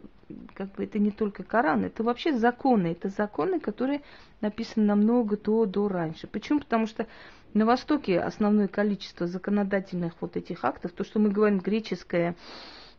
как 0.54 0.72
бы 0.72 0.84
это 0.84 0.98
не 0.98 1.10
только 1.10 1.42
Коран, 1.42 1.84
это 1.84 2.02
вообще 2.02 2.36
законы. 2.36 2.88
Это 2.88 3.08
законы, 3.08 3.60
которые 3.60 4.02
написаны 4.40 4.86
намного 4.86 5.36
до, 5.36 5.66
до 5.66 5.88
раньше. 5.88 6.26
Почему? 6.26 6.60
Потому 6.60 6.86
что 6.86 7.06
на 7.52 7.66
Востоке 7.66 8.20
основное 8.20 8.68
количество 8.68 9.26
законодательных 9.26 10.14
вот 10.20 10.36
этих 10.36 10.64
актов, 10.64 10.92
то, 10.92 11.04
что 11.04 11.18
мы 11.18 11.30
говорим 11.30 11.58
греческая 11.58 12.36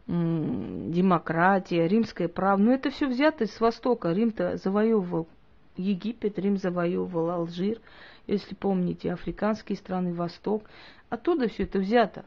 демократия, 0.07 1.87
римское 1.87 2.27
право, 2.27 2.57
но 2.57 2.71
это 2.73 2.91
все 2.91 3.07
взято 3.07 3.47
с 3.47 3.59
Востока. 3.59 4.11
Рим-то 4.11 4.57
завоевывал 4.57 5.27
Египет, 5.77 6.37
Рим 6.37 6.57
завоевывал 6.57 7.31
Алжир, 7.31 7.81
если 8.27 8.55
помните, 8.55 9.11
африканские 9.11 9.77
страны, 9.77 10.13
Восток. 10.13 10.63
Оттуда 11.09 11.47
все 11.47 11.63
это 11.63 11.79
взято. 11.79 12.23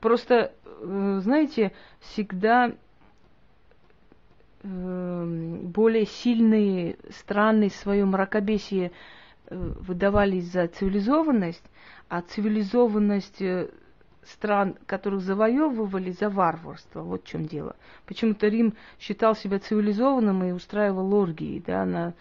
Просто, 0.00 0.52
э, 0.64 1.20
знаете, 1.22 1.72
всегда 2.00 2.72
более 4.62 6.06
сильные 6.06 6.96
страны 7.10 7.70
в 7.70 7.74
своем 7.74 8.08
мракобесии 8.10 8.92
э, 9.46 9.72
выдавались 9.80 10.52
за 10.52 10.68
цивилизованность, 10.68 11.64
а 12.08 12.20
цивилизованность 12.20 13.40
э, 13.40 13.70
стран, 14.22 14.76
которых 14.86 15.22
завоевывали, 15.22 16.10
за 16.10 16.28
варварство. 16.28 17.00
Вот 17.02 17.24
в 17.24 17.26
чем 17.26 17.46
дело. 17.46 17.74
Почему-то 18.06 18.48
Рим 18.48 18.74
считал 18.98 19.34
себя 19.34 19.58
цивилизованным 19.58 20.44
и 20.44 20.52
устраивал 20.52 21.14
оргии, 21.14 21.62
да, 21.66 21.84
на 21.86 22.14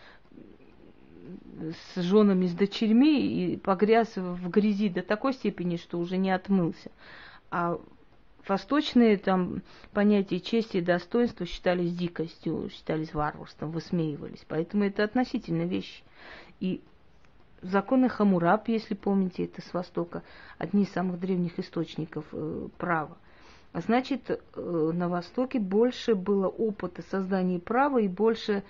с 1.93 2.01
женами, 2.01 2.47
с 2.47 2.53
дочерьми 2.53 3.51
и 3.53 3.57
погряз 3.57 4.15
в 4.15 4.49
грязи 4.49 4.87
до 4.87 5.01
такой 5.01 5.33
степени, 5.33 5.75
что 5.75 5.99
уже 5.99 6.15
не 6.15 6.31
отмылся. 6.31 6.89
А 7.51 7.77
Восточные 8.47 9.17
там 9.17 9.61
понятия 9.93 10.39
чести 10.39 10.77
и 10.77 10.81
достоинства 10.81 11.45
считались 11.45 11.95
дикостью, 11.95 12.69
считались 12.69 13.13
варварством, 13.13 13.71
высмеивались. 13.71 14.45
Поэтому 14.47 14.85
это 14.85 15.03
относительно 15.03 15.63
вещи. 15.63 16.03
И 16.59 16.81
законы 17.61 18.09
Хамураб, 18.09 18.67
если 18.67 18.95
помните, 18.95 19.45
это 19.45 19.61
с 19.61 19.73
Востока, 19.73 20.23
одни 20.57 20.83
из 20.83 20.89
самых 20.89 21.19
древних 21.19 21.59
источников 21.59 22.25
э, 22.31 22.67
права. 22.77 23.17
А 23.71 23.81
значит, 23.81 24.29
э, 24.29 24.91
на 24.93 25.09
Востоке 25.09 25.59
больше 25.59 26.15
было 26.15 26.47
опыта 26.47 27.03
создания 27.03 27.59
права 27.59 27.99
и 27.99 28.07
больше 28.07 28.63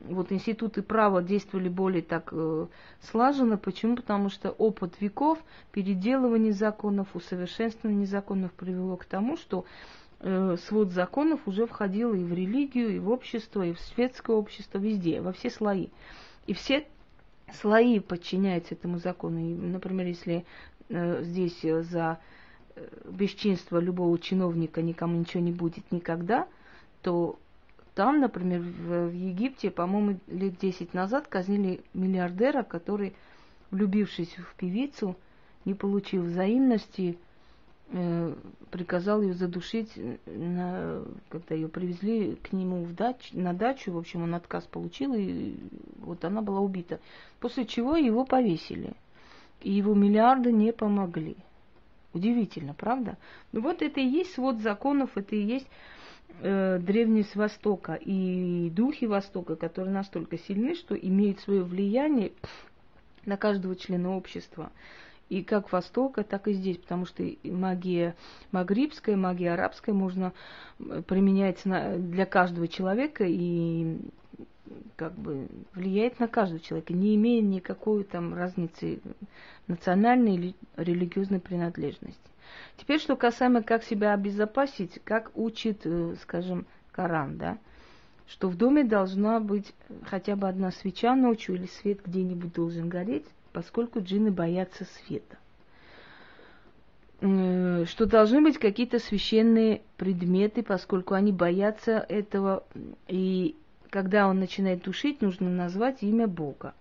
вот 0.00 0.32
институты 0.32 0.82
права 0.82 1.22
действовали 1.22 1.68
более 1.68 2.02
так 2.02 2.28
э, 2.32 2.66
слаженно. 3.00 3.56
Почему? 3.56 3.96
Потому 3.96 4.30
что 4.30 4.50
опыт 4.50 5.00
веков 5.00 5.38
переделывания 5.70 6.52
законов, 6.52 7.14
усовершенствования 7.14 8.06
законов 8.06 8.52
привело 8.52 8.96
к 8.96 9.04
тому, 9.04 9.36
что 9.36 9.64
э, 10.20 10.56
свод 10.66 10.90
законов 10.90 11.40
уже 11.46 11.66
входил 11.66 12.14
и 12.14 12.24
в 12.24 12.32
религию, 12.32 12.96
и 12.96 12.98
в 12.98 13.10
общество, 13.10 13.64
и 13.64 13.72
в 13.72 13.80
светское 13.80 14.36
общество, 14.36 14.78
везде, 14.78 15.20
во 15.20 15.32
все 15.32 15.50
слои. 15.50 15.88
И 16.46 16.54
все 16.54 16.86
слои 17.60 18.00
подчиняются 18.00 18.74
этому 18.74 18.98
закону. 18.98 19.38
И, 19.38 19.54
например, 19.54 20.06
если 20.06 20.44
э, 20.88 21.22
здесь 21.22 21.60
за 21.62 22.18
э, 22.74 22.88
бесчинство 23.08 23.78
любого 23.78 24.18
чиновника 24.18 24.82
никому 24.82 25.18
ничего 25.18 25.42
не 25.42 25.52
будет 25.52 25.92
никогда, 25.92 26.48
то 27.02 27.38
там, 27.94 28.20
например, 28.20 28.60
в, 28.60 29.08
в 29.08 29.14
Египте, 29.14 29.70
по-моему, 29.70 30.18
лет 30.26 30.58
10 30.58 30.94
назад 30.94 31.28
казнили 31.28 31.80
миллиардера, 31.92 32.62
который, 32.62 33.14
влюбившись 33.70 34.34
в 34.38 34.54
певицу, 34.56 35.16
не 35.66 35.74
получив 35.74 36.22
взаимности, 36.22 37.18
э, 37.90 38.34
приказал 38.70 39.20
ее 39.20 39.34
задушить, 39.34 39.92
на, 40.26 41.02
когда 41.28 41.54
ее 41.54 41.68
привезли 41.68 42.36
к 42.36 42.52
нему 42.52 42.84
в 42.84 42.94
дач, 42.94 43.30
на 43.32 43.52
дачу, 43.52 43.92
в 43.92 43.98
общем, 43.98 44.22
он 44.22 44.34
отказ 44.34 44.64
получил, 44.64 45.12
и 45.14 45.54
вот 45.98 46.24
она 46.24 46.40
была 46.40 46.60
убита. 46.60 46.98
После 47.40 47.66
чего 47.66 47.96
его 47.96 48.24
повесили, 48.24 48.94
и 49.60 49.70
его 49.70 49.94
миллиарды 49.94 50.50
не 50.50 50.72
помогли. 50.72 51.36
Удивительно, 52.14 52.74
правда? 52.74 53.16
Ну 53.52 53.60
вот 53.60 53.82
это 53.82 54.00
и 54.00 54.06
есть 54.06 54.34
свод 54.34 54.60
законов, 54.60 55.10
это 55.16 55.36
и 55.36 55.42
есть 55.42 55.66
э, 56.40 56.78
древние 56.80 57.24
с 57.24 57.34
Востока 57.34 57.94
и 57.94 58.70
духи 58.70 59.06
Востока, 59.06 59.56
которые 59.56 59.92
настолько 59.92 60.38
сильны, 60.38 60.74
что 60.74 60.94
имеют 60.94 61.40
свое 61.40 61.62
влияние 61.62 62.32
на 63.24 63.36
каждого 63.36 63.76
члена 63.76 64.16
общества. 64.16 64.70
И 65.28 65.42
как 65.42 65.72
Востока, 65.72 66.24
так 66.24 66.48
и 66.48 66.52
здесь, 66.52 66.76
потому 66.76 67.06
что 67.06 67.24
магия 67.44 68.14
магрибская, 68.50 69.16
магия 69.16 69.52
арабская 69.52 69.92
можно 69.92 70.32
э, 70.78 71.02
применять 71.06 71.64
на, 71.64 71.96
для 71.96 72.26
каждого 72.26 72.68
человека 72.68 73.24
и 73.26 73.98
как 74.96 75.14
бы 75.14 75.48
влияет 75.74 76.20
на 76.20 76.28
каждого 76.28 76.60
человека, 76.60 76.92
не 76.92 77.14
имея 77.16 77.42
никакой 77.42 78.04
там 78.04 78.34
разницы 78.34 79.00
национальной 79.66 80.34
или 80.34 80.54
религиозной 80.76 81.40
принадлежности. 81.40 82.31
Теперь, 82.76 83.00
что 83.00 83.16
касаемо, 83.16 83.62
как 83.62 83.84
себя 83.84 84.12
обезопасить, 84.12 85.00
как 85.04 85.30
учит, 85.34 85.82
э, 85.84 86.14
скажем, 86.22 86.66
Коран, 86.90 87.38
да, 87.38 87.58
что 88.26 88.48
в 88.48 88.56
доме 88.56 88.84
должна 88.84 89.40
быть 89.40 89.72
хотя 90.04 90.36
бы 90.36 90.48
одна 90.48 90.70
свеча 90.70 91.14
ночью 91.14 91.54
или 91.54 91.66
свет 91.66 92.00
где-нибудь 92.04 92.52
должен 92.52 92.88
гореть, 92.88 93.26
поскольку 93.52 94.00
джинны 94.00 94.30
боятся 94.30 94.84
света. 94.84 95.36
Э, 97.22 97.84
что 97.86 98.06
должны 98.06 98.42
быть 98.42 98.58
какие-то 98.58 98.98
священные 98.98 99.82
предметы, 99.96 100.62
поскольку 100.62 101.14
они 101.14 101.30
боятся 101.30 102.04
этого. 102.08 102.64
И 103.06 103.56
когда 103.90 104.26
он 104.26 104.40
начинает 104.40 104.82
тушить, 104.82 105.22
нужно 105.22 105.48
назвать 105.48 106.02
имя 106.02 106.26
Бога. 106.26 106.74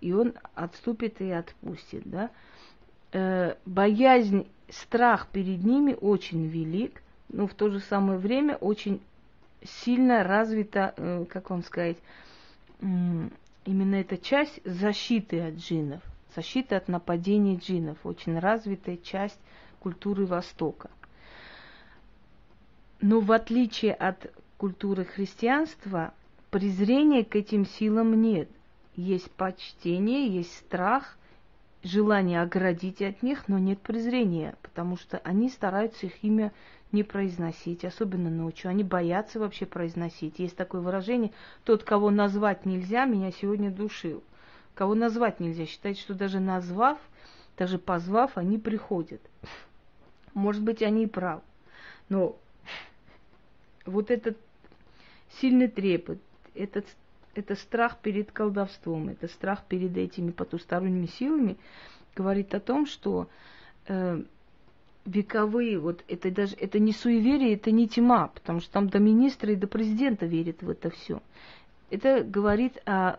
И 0.00 0.12
он 0.12 0.34
отступит 0.54 1.20
и 1.20 1.30
отпустит. 1.30 2.02
Да? 2.04 2.30
Э, 3.12 3.56
боязнь, 3.66 4.46
страх 4.72 5.28
перед 5.28 5.62
ними 5.64 5.96
очень 6.00 6.46
велик, 6.46 7.02
но 7.28 7.46
в 7.46 7.54
то 7.54 7.70
же 7.70 7.80
самое 7.80 8.18
время 8.18 8.56
очень 8.56 9.00
сильно 9.62 10.24
развита, 10.24 10.94
э, 10.96 11.24
как 11.28 11.50
вам 11.50 11.62
сказать, 11.62 11.96
именно 12.80 13.94
эта 13.94 14.18
часть 14.18 14.60
защиты 14.64 15.40
от 15.40 15.54
джиннов, 15.54 16.02
защиты 16.34 16.74
от 16.74 16.88
нападений 16.88 17.56
джиннов, 17.56 17.98
очень 18.02 18.38
развитая 18.38 18.96
часть 18.96 19.38
культуры 19.78 20.26
Востока. 20.26 20.90
Но 23.00 23.20
в 23.20 23.30
отличие 23.30 23.94
от 23.94 24.32
культуры 24.56 25.04
христианства, 25.04 26.12
презрения 26.50 27.24
к 27.24 27.36
этим 27.36 27.66
силам 27.66 28.20
нет. 28.20 28.48
Есть 28.96 29.30
почтение, 29.32 30.28
есть 30.28 30.56
страх, 30.56 31.16
желание 31.82 32.42
оградить 32.42 33.02
от 33.02 33.22
них, 33.22 33.48
но 33.48 33.58
нет 33.58 33.80
презрения, 33.80 34.56
потому 34.62 34.96
что 34.96 35.18
они 35.18 35.48
стараются 35.48 36.06
их 36.06 36.22
имя 36.22 36.52
не 36.92 37.02
произносить, 37.02 37.84
особенно 37.84 38.30
ночью. 38.30 38.70
Они 38.70 38.84
боятся 38.84 39.40
вообще 39.40 39.66
произносить. 39.66 40.38
Есть 40.38 40.56
такое 40.56 40.80
выражение, 40.80 41.32
тот, 41.64 41.84
кого 41.84 42.10
назвать 42.10 42.66
нельзя, 42.66 43.06
меня 43.06 43.32
сегодня 43.32 43.70
душил. 43.70 44.22
Кого 44.74 44.94
назвать 44.94 45.40
нельзя, 45.40 45.66
считать, 45.66 45.98
что 45.98 46.14
даже 46.14 46.40
назвав, 46.40 46.98
даже 47.56 47.78
позвав, 47.78 48.36
они 48.36 48.58
приходят. 48.58 49.20
Может 50.34 50.62
быть, 50.62 50.82
они 50.82 51.04
и 51.04 51.06
правы. 51.06 51.42
Но 52.08 52.36
вот 53.84 54.10
этот 54.10 54.36
сильный 55.40 55.68
трепет, 55.68 56.20
этот, 56.54 56.86
это 57.34 57.54
страх 57.54 57.98
перед 57.98 58.32
колдовством, 58.32 59.08
это 59.08 59.28
страх 59.28 59.64
перед 59.64 59.96
этими 59.96 60.30
потусторонними 60.30 61.06
силами 61.06 61.56
говорит 62.14 62.54
о 62.54 62.60
том, 62.60 62.86
что 62.86 63.28
э, 63.86 64.22
вековые, 65.04 65.78
вот 65.78 66.04
это 66.08 66.30
даже, 66.30 66.56
это 66.56 66.78
не 66.78 66.92
суеверие, 66.92 67.54
это 67.54 67.70
не 67.70 67.88
тьма, 67.88 68.28
потому 68.28 68.60
что 68.60 68.70
там 68.72 68.88
до 68.88 68.98
министра 68.98 69.52
и 69.52 69.56
до 69.56 69.66
президента 69.66 70.26
верят 70.26 70.62
в 70.62 70.70
это 70.70 70.90
все. 70.90 71.22
Это 71.90 72.22
говорит 72.22 72.80
о 72.86 73.18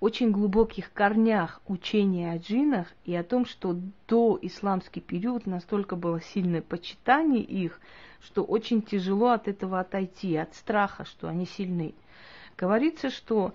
очень 0.00 0.30
глубоких 0.30 0.92
корнях 0.92 1.60
учения 1.66 2.32
о 2.32 2.38
джинах 2.38 2.88
и 3.04 3.14
о 3.14 3.24
том, 3.24 3.46
что 3.46 3.76
до 4.06 4.38
исламский 4.42 5.00
период 5.00 5.46
настолько 5.46 5.96
было 5.96 6.20
сильное 6.20 6.62
почитание 6.62 7.42
их, 7.42 7.80
что 8.20 8.44
очень 8.44 8.82
тяжело 8.82 9.30
от 9.30 9.48
этого 9.48 9.80
отойти, 9.80 10.36
от 10.36 10.54
страха, 10.54 11.04
что 11.04 11.28
они 11.28 11.46
сильны. 11.46 11.94
Говорится, 12.56 13.10
что 13.10 13.52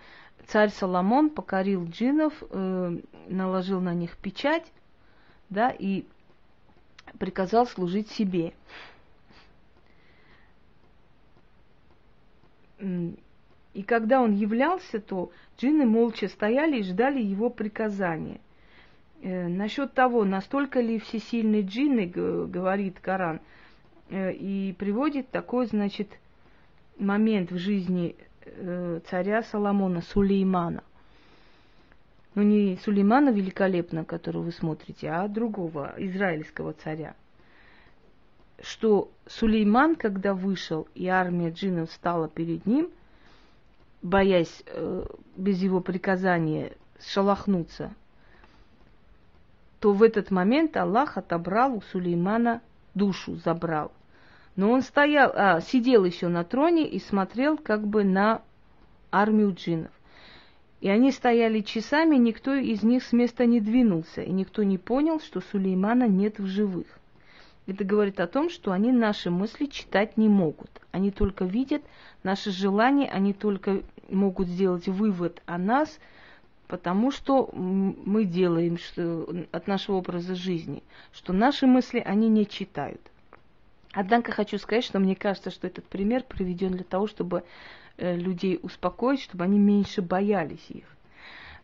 царь 0.47 0.69
Соломон 0.69 1.29
покорил 1.29 1.85
джинов, 1.85 2.33
э, 2.49 2.97
наложил 3.27 3.81
на 3.81 3.93
них 3.93 4.17
печать, 4.17 4.71
да, 5.49 5.69
и 5.71 6.05
приказал 7.17 7.65
служить 7.65 8.09
себе. 8.11 8.53
И 12.79 13.83
когда 13.83 14.21
он 14.21 14.33
являлся, 14.33 14.99
то 14.99 15.31
джинны 15.57 15.85
молча 15.85 16.27
стояли 16.27 16.79
и 16.79 16.83
ждали 16.83 17.21
его 17.21 17.49
приказания. 17.49 18.39
Э, 19.21 19.47
насчет 19.47 19.93
того, 19.93 20.25
настолько 20.25 20.81
ли 20.81 20.99
всесильный 20.99 21.61
джинны, 21.61 22.07
говорит 22.07 22.99
Коран, 22.99 23.39
э, 24.09 24.33
и 24.33 24.73
приводит 24.73 25.29
такой, 25.29 25.67
значит, 25.67 26.09
момент 26.97 27.51
в 27.51 27.57
жизни 27.57 28.15
э, 28.17 28.23
царя 29.09 29.43
Соломона, 29.43 30.01
Сулеймана. 30.01 30.83
Ну, 32.35 32.43
не 32.43 32.77
Сулеймана 32.77 33.29
великолепно, 33.29 34.05
которого 34.05 34.43
вы 34.43 34.51
смотрите, 34.51 35.09
а 35.09 35.27
другого, 35.27 35.93
израильского 35.97 36.73
царя. 36.73 37.15
Что 38.61 39.11
Сулейман, 39.27 39.95
когда 39.95 40.33
вышел, 40.33 40.87
и 40.95 41.07
армия 41.07 41.51
джиннов 41.51 41.91
стала 41.91 42.27
перед 42.27 42.65
ним– 42.65 42.89
боясь 44.01 44.63
э, 44.65 45.05
без 45.35 45.61
его 45.61 45.79
приказания 45.79 46.73
шалахнуться, 46.99 47.93
то 49.79 49.93
в 49.93 50.03
этот 50.03 50.31
момент 50.31 50.77
Аллах 50.77 51.17
отобрал 51.17 51.75
у 51.75 51.81
Сулеймана 51.81 52.61
душу, 52.93 53.35
забрал. 53.37 53.91
Но 54.55 54.71
он 54.71 54.81
стоял, 54.81 55.31
а, 55.33 55.61
сидел 55.61 56.03
еще 56.03 56.27
на 56.27 56.43
троне 56.43 56.87
и 56.87 56.99
смотрел 56.99 57.57
как 57.57 57.87
бы 57.87 58.03
на 58.03 58.41
армию 59.11 59.53
джиннов. 59.53 59.91
И 60.81 60.89
они 60.89 61.11
стояли 61.11 61.61
часами, 61.61 62.15
никто 62.15 62.53
из 62.55 62.81
них 62.81 63.03
с 63.03 63.13
места 63.13 63.45
не 63.45 63.61
двинулся, 63.61 64.21
и 64.21 64.31
никто 64.31 64.63
не 64.63 64.79
понял, 64.79 65.19
что 65.19 65.39
Сулеймана 65.39 66.07
нет 66.07 66.39
в 66.39 66.47
живых. 66.47 66.87
Это 67.67 67.83
говорит 67.83 68.19
о 68.19 68.27
том, 68.27 68.49
что 68.49 68.71
они 68.71 68.91
наши 68.91 69.29
мысли 69.29 69.67
читать 69.67 70.17
не 70.17 70.27
могут. 70.27 70.69
Они 70.91 71.11
только 71.11 71.45
видят 71.45 71.83
наши 72.23 72.49
желания, 72.51 73.07
они 73.07 73.33
только 73.33 73.83
могут 74.09 74.47
сделать 74.47 74.87
вывод 74.87 75.41
о 75.45 75.59
нас, 75.59 75.99
потому 76.67 77.11
что 77.11 77.49
мы 77.53 78.25
делаем 78.25 78.77
что, 78.77 79.27
от 79.51 79.67
нашего 79.67 79.97
образа 79.97 80.33
жизни, 80.33 80.81
что 81.13 81.31
наши 81.31 81.67
мысли 81.67 81.99
они 81.99 82.27
не 82.27 82.47
читают. 82.47 83.01
Однако 83.93 84.31
хочу 84.31 84.57
сказать, 84.57 84.83
что 84.83 84.99
мне 84.99 85.15
кажется, 85.15 85.51
что 85.51 85.67
этот 85.67 85.85
пример 85.85 86.23
приведен 86.23 86.71
для 86.71 86.83
того, 86.83 87.07
чтобы 87.07 87.43
э, 87.97 88.15
людей 88.15 88.59
успокоить, 88.61 89.21
чтобы 89.21 89.43
они 89.43 89.59
меньше 89.59 90.01
боялись 90.01 90.65
их. 90.69 90.85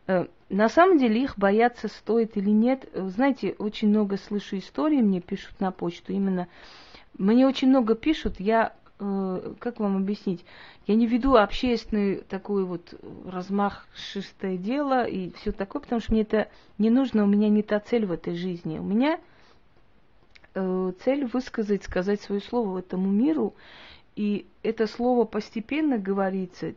Э, 0.08 0.26
на 0.50 0.70
самом 0.70 0.98
деле 0.98 1.24
их 1.24 1.38
бояться 1.38 1.88
стоит 1.88 2.36
или 2.38 2.50
нет. 2.50 2.90
Знаете, 2.94 3.56
очень 3.58 3.90
много 3.90 4.18
слышу 4.18 4.58
историй, 4.58 5.02
мне 5.02 5.22
пишут 5.22 5.60
на 5.60 5.72
почту. 5.72 6.14
Именно 6.14 6.48
мне 7.18 7.48
очень 7.48 7.70
много 7.70 7.96
пишут, 7.96 8.40
я 8.40 8.74
Э, 9.00 9.54
как 9.60 9.80
вам 9.80 9.98
объяснить, 9.98 10.44
я 10.88 10.96
не 10.96 11.06
веду 11.06 11.36
общественный 11.36 12.18
такой 12.18 12.66
вот 12.66 12.96
размах 13.26 13.86
шестое 13.94 14.58
дело 14.58 15.06
и 15.06 15.32
все 15.34 15.52
такое, 15.52 15.84
потому 15.84 16.02
что 16.02 16.14
мне 16.14 16.22
это 16.22 16.50
не 16.80 16.90
нужно, 16.90 17.24
у 17.24 17.28
меня 17.28 17.48
не 17.48 17.62
та 17.62 17.80
цель 17.80 18.08
в 18.08 18.12
этой 18.12 18.36
жизни. 18.36 18.80
У 18.80 18.84
меня 18.84 19.16
э, 19.16 19.20
цель 21.04 21.26
высказать, 21.26 21.84
сказать 21.84 22.22
свое 22.22 22.42
слово 22.42 22.80
этому 22.80 23.10
миру, 23.12 23.54
и 24.16 24.48
это 24.64 24.88
слово 24.88 25.26
постепенно 25.26 25.98
говорится, 25.98 26.74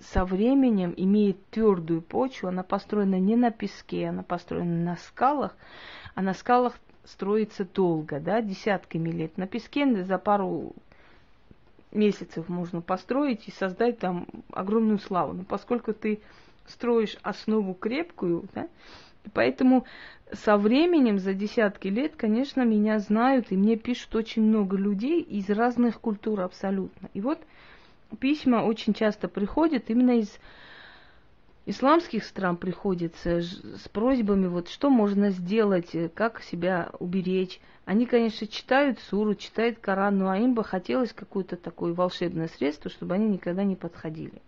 со 0.00 0.24
временем 0.24 0.94
имеет 0.96 1.36
твердую 1.50 2.02
почву, 2.02 2.48
она 2.48 2.62
построена 2.62 3.18
не 3.18 3.36
на 3.36 3.50
песке, 3.50 4.08
она 4.08 4.22
построена 4.22 4.92
на 4.92 4.96
скалах, 4.96 5.56
а 6.14 6.22
на 6.22 6.34
скалах 6.34 6.78
строится 7.04 7.64
долго, 7.64 8.20
да, 8.20 8.40
десятками 8.40 9.10
лет. 9.10 9.38
На 9.38 9.46
песке 9.46 10.04
за 10.04 10.18
пару 10.18 10.72
месяцев 11.92 12.48
можно 12.48 12.80
построить 12.80 13.48
и 13.48 13.52
создать 13.52 13.98
там 13.98 14.26
огромную 14.52 14.98
славу. 14.98 15.32
Но 15.32 15.44
поскольку 15.44 15.92
ты 15.92 16.20
строишь 16.66 17.16
основу 17.22 17.74
крепкую, 17.74 18.44
да, 18.54 18.68
поэтому 19.32 19.84
со 20.32 20.56
временем, 20.56 21.18
за 21.18 21.34
десятки 21.34 21.88
лет, 21.88 22.16
конечно, 22.16 22.62
меня 22.62 22.98
знают, 22.98 23.46
и 23.50 23.56
мне 23.56 23.76
пишут 23.76 24.14
очень 24.16 24.42
много 24.42 24.76
людей 24.76 25.20
из 25.20 25.48
разных 25.50 26.00
культур 26.00 26.40
абсолютно. 26.40 27.08
И 27.14 27.20
вот 27.20 27.38
письма 28.18 28.64
очень 28.64 28.92
часто 28.92 29.28
приходят 29.28 29.88
именно 29.88 30.18
из 30.18 30.38
исламских 31.66 32.24
стран 32.24 32.56
приходится 32.56 33.40
с 33.40 33.88
просьбами, 33.92 34.46
вот 34.46 34.68
что 34.68 34.88
можно 34.88 35.30
сделать, 35.30 35.94
э, 35.94 36.08
как 36.08 36.42
себя 36.42 36.90
уберечь. 36.98 37.60
Они, 37.84 38.06
конечно, 38.06 38.46
читают 38.46 38.98
суру, 39.00 39.34
читают 39.34 39.78
Коран, 39.78 40.18
но 40.18 40.34
им 40.34 40.54
бы 40.54 40.64
хотелось 40.64 41.12
какое-то 41.12 41.56
такое 41.56 41.92
волшебное 41.92 42.48
средство, 42.48 42.90
чтобы 42.90 43.14
они 43.14 43.28
никогда 43.28 43.64
не 43.64 43.76
подходили. 43.76 44.40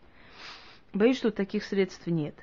Боюсь, 0.92 1.18
что 1.18 1.30
таких 1.30 1.64
средств 1.64 2.06
нет. 2.06 2.34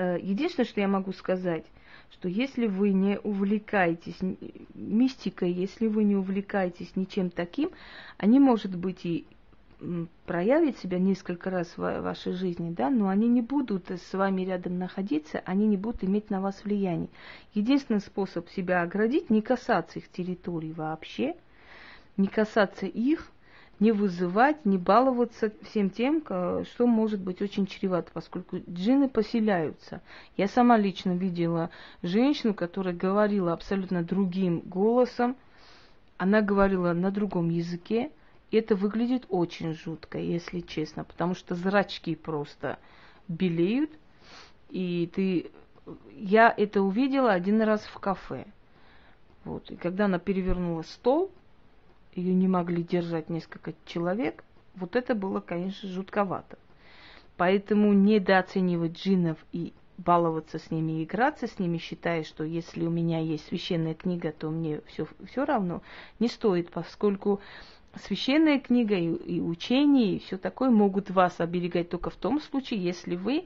Э, 0.00 0.18
единственное, 0.18 0.66
что 0.66 0.80
я 0.80 0.88
могу 0.88 1.12
сказать, 1.12 1.66
что 2.10 2.26
если 2.26 2.66
вы 2.66 2.92
не 2.92 3.18
увлекаетесь 3.18 4.16
мистикой, 4.72 5.52
если 5.52 5.88
вы 5.88 6.04
не 6.04 6.16
увлекаетесь 6.16 6.96
ничем 6.96 7.28
таким, 7.28 7.70
они, 8.16 8.40
может 8.40 8.74
быть, 8.74 9.04
и 9.04 9.26
проявить 10.24 10.78
себя 10.78 10.98
несколько 10.98 11.50
раз 11.50 11.76
в 11.76 12.00
вашей 12.00 12.32
жизни, 12.32 12.70
да, 12.70 12.88
но 12.88 13.08
они 13.08 13.28
не 13.28 13.42
будут 13.42 13.90
с 13.90 14.12
вами 14.14 14.42
рядом 14.42 14.78
находиться, 14.78 15.42
они 15.44 15.66
не 15.66 15.76
будут 15.76 16.02
иметь 16.02 16.30
на 16.30 16.40
вас 16.40 16.64
влияние. 16.64 17.10
Единственный 17.52 18.00
способ 18.00 18.48
себя 18.48 18.80
оградить, 18.82 19.28
не 19.28 19.42
касаться 19.42 19.98
их 19.98 20.08
территории 20.08 20.72
вообще, 20.72 21.36
не 22.16 22.26
касаться 22.26 22.86
их, 22.86 23.30
не 23.80 23.92
вызывать, 23.92 24.64
не 24.66 24.76
баловаться 24.76 25.52
всем 25.62 25.90
тем, 25.90 26.22
что 26.22 26.86
может 26.86 27.20
быть 27.20 27.40
очень 27.40 27.66
чревато, 27.66 28.10
поскольку 28.12 28.58
джинны 28.68 29.08
поселяются. 29.08 30.02
Я 30.36 30.46
сама 30.48 30.76
лично 30.76 31.16
видела 31.16 31.70
женщину, 32.02 32.54
которая 32.54 32.94
говорила 32.94 33.52
абсолютно 33.52 34.04
другим 34.04 34.60
голосом, 34.60 35.36
она 36.18 36.42
говорила 36.42 36.92
на 36.92 37.10
другом 37.10 37.48
языке, 37.48 38.10
и 38.50 38.58
это 38.58 38.76
выглядит 38.76 39.24
очень 39.30 39.72
жутко, 39.72 40.18
если 40.18 40.60
честно, 40.60 41.04
потому 41.04 41.34
что 41.34 41.54
зрачки 41.54 42.14
просто 42.14 42.78
белеют, 43.26 43.90
и 44.68 45.10
ты... 45.14 45.50
Я 46.12 46.54
это 46.54 46.82
увидела 46.82 47.32
один 47.32 47.62
раз 47.62 47.80
в 47.82 47.98
кафе. 47.98 48.46
Вот. 49.44 49.70
И 49.70 49.76
когда 49.76 50.04
она 50.04 50.18
перевернула 50.18 50.82
стол, 50.82 51.32
ее 52.14 52.34
не 52.34 52.48
могли 52.48 52.82
держать 52.82 53.30
несколько 53.30 53.74
человек, 53.86 54.44
вот 54.74 54.96
это 54.96 55.14
было, 55.14 55.40
конечно, 55.40 55.88
жутковато. 55.88 56.58
Поэтому 57.36 57.92
недооценивать 57.92 58.98
джиннов 58.98 59.38
и 59.52 59.72
баловаться 59.96 60.58
с 60.58 60.70
ними, 60.70 61.04
играться 61.04 61.46
с 61.46 61.58
ними, 61.58 61.78
считая, 61.78 62.24
что 62.24 62.44
если 62.44 62.86
у 62.86 62.90
меня 62.90 63.20
есть 63.20 63.46
священная 63.46 63.94
книга, 63.94 64.32
то 64.32 64.50
мне 64.50 64.80
все, 64.86 65.06
все 65.26 65.44
равно, 65.44 65.82
не 66.18 66.28
стоит, 66.28 66.70
поскольку 66.70 67.40
священная 67.94 68.60
книга 68.60 68.94
и, 68.94 69.36
и 69.36 69.40
учение, 69.40 70.16
и 70.16 70.18
все 70.20 70.38
такое 70.38 70.70
могут 70.70 71.10
вас 71.10 71.40
оберегать 71.40 71.90
только 71.90 72.10
в 72.10 72.16
том 72.16 72.40
случае, 72.40 72.82
если 72.82 73.16
вы 73.16 73.44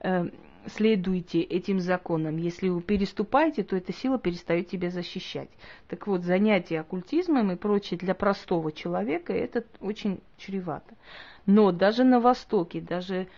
э, 0.00 0.28
следуете 0.68 1.40
этим 1.40 1.80
законам. 1.80 2.36
Если 2.36 2.68
вы 2.68 2.80
переступаете, 2.82 3.62
то 3.62 3.76
эта 3.76 3.92
сила 3.92 4.18
перестает 4.18 4.68
тебя 4.68 4.90
защищать. 4.90 5.48
Так 5.88 6.06
вот, 6.06 6.22
занятие 6.22 6.80
оккультизмом 6.80 7.52
и 7.52 7.56
прочее 7.56 7.98
для 7.98 8.14
простого 8.14 8.72
человека 8.72 9.32
это 9.32 9.64
очень 9.80 10.20
чревато. 10.38 10.94
Но 11.46 11.72
даже 11.72 12.04
на 12.04 12.20
Востоке, 12.20 12.80
даже 12.80 13.28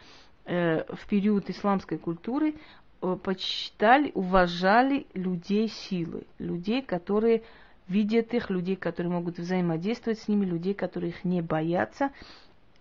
э, 0.45 0.85
в 0.95 1.07
период 1.09 1.51
исламской 1.51 1.99
культуры 1.99 2.55
э, 3.03 3.17
почитали, 3.23 4.11
уважали 4.15 5.07
людей 5.15 5.69
силы, 5.69 6.23
людей, 6.39 6.83
которые 6.83 7.43
видят 7.89 8.35
их, 8.35 8.51
людей, 8.51 8.77
которые 8.77 9.13
могут 9.13 9.39
взаимодействовать 9.39 10.19
с 10.21 10.29
ними, 10.29 10.45
людей, 10.45 10.75
которые 10.75 11.11
их 11.11 11.25
не 11.25 11.43
боятся. 11.43 12.11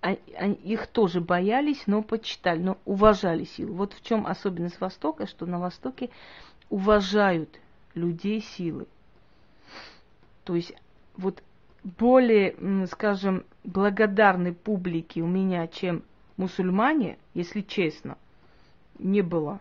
А, 0.01 0.15
а, 0.37 0.47
их 0.47 0.87
тоже 0.87 1.21
боялись, 1.21 1.83
но 1.87 2.01
почитали, 2.01 2.59
но 2.59 2.77
уважали 2.85 3.45
силу. 3.45 3.73
Вот 3.73 3.93
в 3.93 4.03
чем 4.03 4.27
особенность 4.27 4.79
Востока, 4.79 5.25
что 5.27 5.45
на 5.45 5.59
Востоке 5.59 6.09
уважают 6.69 7.59
людей 7.95 8.41
силы. 8.41 8.87
То 10.43 10.55
есть 10.55 10.73
вот 11.17 11.41
более, 11.83 12.87
скажем, 12.87 13.43
благодарной 13.63 14.53
публики 14.53 15.19
у 15.19 15.27
меня, 15.27 15.67
чем 15.67 16.03
мусульмане, 16.37 17.17
если 17.33 17.61
честно, 17.61 18.17
не 18.99 19.21
было. 19.21 19.59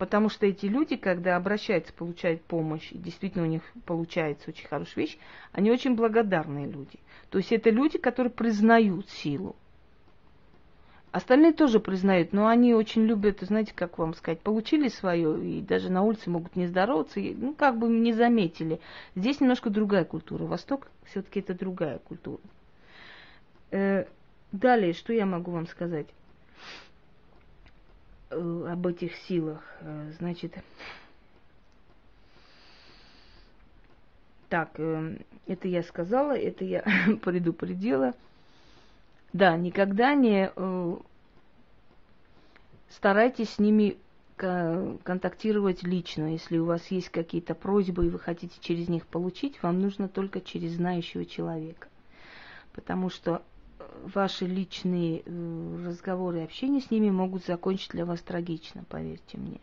Потому 0.00 0.30
что 0.30 0.46
эти 0.46 0.64
люди, 0.64 0.96
когда 0.96 1.36
обращаются, 1.36 1.92
получают 1.92 2.40
помощь, 2.40 2.90
и 2.90 2.96
действительно 2.96 3.44
у 3.44 3.46
них 3.46 3.62
получается 3.84 4.48
очень 4.48 4.66
хорошая 4.66 5.04
вещь, 5.04 5.18
они 5.52 5.70
очень 5.70 5.94
благодарные 5.94 6.66
люди. 6.66 6.98
То 7.28 7.36
есть 7.36 7.52
это 7.52 7.68
люди, 7.68 7.98
которые 7.98 8.32
признают 8.32 9.10
силу. 9.10 9.56
Остальные 11.12 11.52
тоже 11.52 11.80
признают, 11.80 12.32
но 12.32 12.46
они 12.46 12.72
очень 12.72 13.02
любят, 13.02 13.40
знаете, 13.42 13.74
как 13.74 13.98
вам 13.98 14.14
сказать, 14.14 14.40
получили 14.40 14.88
свое, 14.88 15.58
и 15.58 15.60
даже 15.60 15.92
на 15.92 16.00
улице 16.00 16.30
могут 16.30 16.56
не 16.56 16.66
здороваться, 16.66 17.20
и, 17.20 17.34
ну, 17.34 17.52
как 17.52 17.78
бы 17.78 17.86
не 17.88 18.14
заметили. 18.14 18.80
Здесь 19.14 19.42
немножко 19.42 19.68
другая 19.68 20.06
культура. 20.06 20.44
Восток 20.44 20.90
все-таки 21.04 21.40
это 21.40 21.52
другая 21.52 21.98
культура. 21.98 22.40
Э, 23.70 24.06
далее, 24.50 24.94
что 24.94 25.12
я 25.12 25.26
могу 25.26 25.50
вам 25.50 25.66
сказать? 25.66 26.06
Э, 28.30 28.66
об 28.70 28.86
этих 28.86 29.16
силах. 29.16 29.60
Э, 29.80 30.12
значит, 30.18 30.54
так, 34.48 34.70
э, 34.78 35.16
это 35.46 35.66
я 35.66 35.82
сказала, 35.82 36.38
это 36.38 36.64
я 36.64 36.84
предупредила. 37.24 38.14
Да, 39.32 39.56
никогда 39.56 40.14
не 40.14 40.50
старайтесь 42.88 43.50
с 43.50 43.58
ними 43.60 43.96
контактировать 44.36 45.84
лично. 45.84 46.32
Если 46.32 46.58
у 46.58 46.64
вас 46.64 46.84
есть 46.90 47.10
какие-то 47.10 47.54
просьбы 47.54 48.06
и 48.06 48.08
вы 48.08 48.18
хотите 48.18 48.56
через 48.60 48.88
них 48.88 49.06
получить, 49.06 49.62
вам 49.62 49.80
нужно 49.80 50.08
только 50.08 50.40
через 50.40 50.72
знающего 50.72 51.24
человека. 51.26 51.86
Потому 52.72 53.08
что 53.10 53.42
ваши 54.04 54.46
личные 54.46 55.22
э, 55.24 55.84
разговоры 55.86 56.40
и 56.40 56.44
общение 56.44 56.80
с 56.80 56.90
ними 56.90 57.10
могут 57.10 57.44
закончить 57.44 57.90
для 57.90 58.04
вас 58.04 58.20
трагично, 58.20 58.84
поверьте 58.88 59.38
мне. 59.38 59.60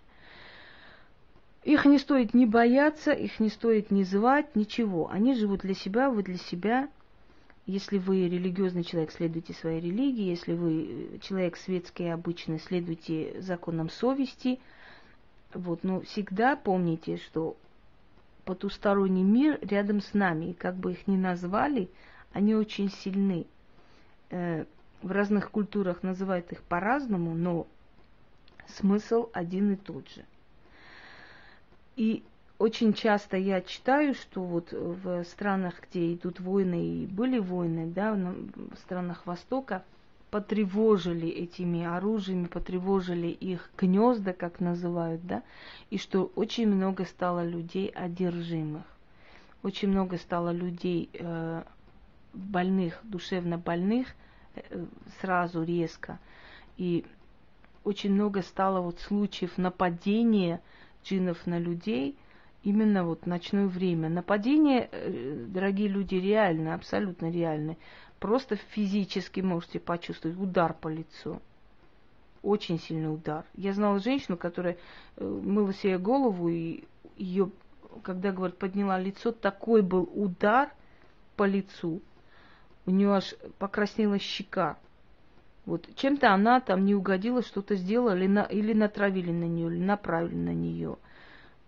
Их 1.63 1.85
не 1.85 1.97
стоит 1.97 2.33
не 2.33 2.45
бояться, 2.45 3.11
их 3.11 3.39
не 3.39 3.49
стоит 3.49 3.91
не 3.91 4.03
звать, 4.03 4.55
ничего. 4.55 5.09
Они 5.11 5.33
живут 5.33 5.61
для 5.61 5.73
себя, 5.73 6.09
вы 6.09 6.23
для 6.23 6.37
себя. 6.37 6.89
Если 7.65 7.97
вы 7.97 8.29
религиозный 8.29 8.85
человек, 8.85 9.11
следуйте 9.11 9.53
своей 9.53 9.81
религии. 9.81 10.29
Если 10.29 10.53
вы 10.53 10.85
э, 10.85 11.19
человек 11.19 11.57
светский 11.57 12.05
и 12.05 12.07
обычный, 12.07 12.59
следуйте 12.59 13.41
законам 13.41 13.89
совести. 13.89 14.59
Вот, 15.53 15.83
но 15.83 16.01
всегда 16.01 16.55
помните, 16.55 17.17
что 17.17 17.57
потусторонний 18.45 19.23
мир 19.23 19.59
рядом 19.61 19.99
с 19.99 20.13
нами. 20.13 20.51
И 20.51 20.53
как 20.53 20.77
бы 20.77 20.93
их 20.93 21.05
ни 21.07 21.17
назвали, 21.17 21.89
они 22.31 22.55
очень 22.55 22.89
сильны 22.89 23.45
в 24.29 25.11
разных 25.11 25.51
культурах 25.51 26.03
называют 26.03 26.51
их 26.51 26.61
по-разному, 26.63 27.33
но 27.33 27.67
смысл 28.67 29.29
один 29.33 29.73
и 29.73 29.75
тот 29.75 30.09
же. 30.09 30.25
И 31.95 32.23
очень 32.59 32.93
часто 32.93 33.37
я 33.37 33.61
читаю, 33.61 34.13
что 34.13 34.41
вот 34.41 34.71
в 34.71 35.23
странах, 35.25 35.75
где 35.89 36.13
идут 36.13 36.39
войны 36.39 37.03
и 37.03 37.05
были 37.05 37.39
войны, 37.39 37.87
да, 37.87 38.13
в 38.13 38.75
странах 38.77 39.25
Востока, 39.25 39.83
потревожили 40.31 41.29
этими 41.29 41.85
оружиями, 41.85 42.47
потревожили 42.47 43.27
их 43.27 43.69
гнезда, 43.77 44.33
как 44.33 44.59
называют, 44.59 45.25
да, 45.25 45.43
и 45.89 45.97
что 45.97 46.31
очень 46.35 46.67
много 46.67 47.05
стало 47.05 47.45
людей 47.45 47.87
одержимых, 47.87 48.83
очень 49.63 49.89
много 49.89 50.17
стало 50.17 50.51
людей 50.51 51.09
э, 51.13 51.63
больных, 52.37 52.99
душевно 53.03 53.57
больных 53.57 54.07
э, 54.55 54.85
сразу 55.19 55.63
резко. 55.63 56.19
И 56.77 57.05
очень 57.83 58.13
много 58.13 58.41
стало 58.41 58.81
вот 58.81 58.99
случаев 58.99 59.57
нападения 59.57 60.61
джинов 61.03 61.45
на 61.47 61.57
людей 61.59 62.17
именно 62.63 63.05
вот 63.05 63.23
в 63.23 63.25
ночное 63.25 63.67
время. 63.67 64.09
Нападение, 64.09 64.89
э, 64.91 65.45
дорогие 65.47 65.87
люди, 65.87 66.15
реально, 66.15 66.73
абсолютно 66.73 67.31
реальны. 67.31 67.77
Просто 68.19 68.55
физически 68.55 69.41
можете 69.41 69.79
почувствовать 69.79 70.37
удар 70.37 70.73
по 70.73 70.87
лицу. 70.87 71.41
Очень 72.43 72.79
сильный 72.79 73.13
удар. 73.13 73.45
Я 73.55 73.73
знала 73.73 73.99
женщину, 73.99 74.37
которая 74.37 74.77
э, 75.15 75.25
мыла 75.25 75.73
себе 75.73 75.97
голову, 75.97 76.49
и 76.49 76.83
ее, 77.15 77.51
когда, 78.03 78.31
говорит, 78.31 78.57
подняла 78.57 78.99
лицо, 78.99 79.31
такой 79.31 79.81
был 79.81 80.09
удар 80.13 80.69
по 81.35 81.45
лицу 81.45 82.01
у 82.87 82.91
нее 82.91 83.13
аж 83.13 83.35
покраснела 83.59 84.17
щека. 84.17 84.77
Вот 85.65 85.87
чем-то 85.95 86.33
она 86.33 86.61
там 86.61 86.85
не 86.85 86.95
угодила, 86.95 87.43
что-то 87.43 87.75
сделала, 87.75 88.15
или, 88.15 88.27
на, 88.27 88.43
или 88.43 88.73
натравили 88.73 89.31
на 89.31 89.43
нее, 89.43 89.67
или 89.67 89.83
направили 89.83 90.35
на 90.35 90.53
нее. 90.53 90.97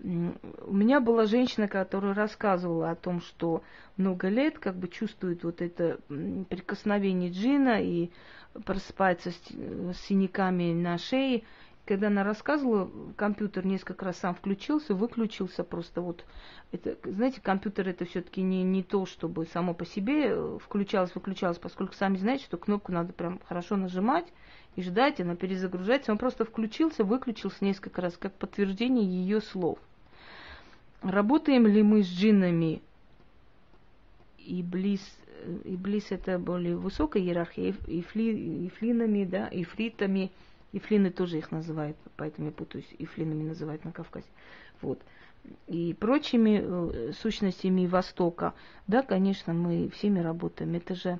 У 0.02 0.74
меня 0.74 1.02
была 1.02 1.26
женщина, 1.26 1.68
которая 1.68 2.14
рассказывала 2.14 2.92
о 2.92 2.96
том, 2.96 3.20
что 3.20 3.62
много 3.98 4.30
лет 4.30 4.58
как 4.58 4.78
бы 4.78 4.88
чувствует 4.88 5.44
вот 5.44 5.62
это 5.62 6.00
прикосновение 6.48 7.30
джина 7.32 7.84
и 7.84 8.10
просыпается 8.64 9.32
с, 9.32 9.52
с 9.52 9.98
синяками 10.08 10.74
на 10.74 10.98
шее. 10.98 11.44
Когда 11.90 12.06
она 12.06 12.24
рассказывала, 12.24 12.88
компьютер 13.16 13.66
несколько 13.66 14.06
раз 14.06 14.18
сам 14.20 14.36
включился, 14.36 14.94
выключился 14.94 15.64
просто 15.64 16.02
вот. 16.02 16.24
Это, 16.72 16.96
знаете, 17.04 17.42
компьютер 17.42 17.90
это 17.90 18.06
все-таки 18.06 18.44
не, 18.44 18.62
не 18.62 18.84
то, 18.84 19.08
чтобы 19.08 19.48
само 19.48 19.74
по 19.74 19.88
себе 19.88 20.60
включалось, 20.60 21.16
выключалось, 21.16 21.58
поскольку 21.58 21.96
сами 21.96 22.18
знаете, 22.18 22.44
что 22.44 22.58
кнопку 22.58 22.92
надо 22.92 23.12
прям 23.12 23.40
хорошо 23.44 23.76
нажимать 23.76 24.28
и 24.76 24.84
ждать, 24.84 25.20
она 25.20 25.36
перезагружается. 25.36 26.12
Он 26.12 26.20
просто 26.20 26.46
включился, 26.46 27.04
выключился 27.04 27.66
несколько 27.66 28.02
раз, 28.02 28.18
как 28.18 28.36
подтверждение 28.36 29.04
ее 29.04 29.42
слов. 29.42 29.80
Работаем 31.02 31.66
ли 31.66 31.82
мы 31.82 32.04
с 32.04 32.08
джиннами 32.08 32.84
и 34.38 34.62
близ, 34.62 35.02
и 35.64 35.76
близ 35.76 36.12
это 36.12 36.38
более 36.38 36.76
высокая 36.76 37.24
иерархия, 37.24 37.74
и 37.88 38.04
фли, 38.04 38.66
и 38.66 38.70
флинами, 38.70 39.26
да, 39.26 39.48
и 39.48 39.64
фритами, 39.64 40.32
и 40.72 40.80
флины 40.80 41.10
тоже 41.10 41.38
их 41.38 41.52
называют, 41.52 41.98
поэтому 42.16 42.48
я 42.48 42.54
путаюсь, 42.54 42.88
и 42.98 43.06
флинами 43.06 43.44
называют 43.44 43.86
на 43.86 43.92
Кавказе. 43.92 44.28
Вот. 44.82 45.02
И 45.68 45.96
прочими 46.00 46.62
э, 46.62 47.12
сущностями 47.14 47.88
Востока, 47.88 48.54
да, 48.88 49.02
конечно, 49.02 49.54
мы 49.54 49.90
всеми 49.90 50.20
работаем. 50.20 50.76
Это 50.76 50.96
же 50.96 51.20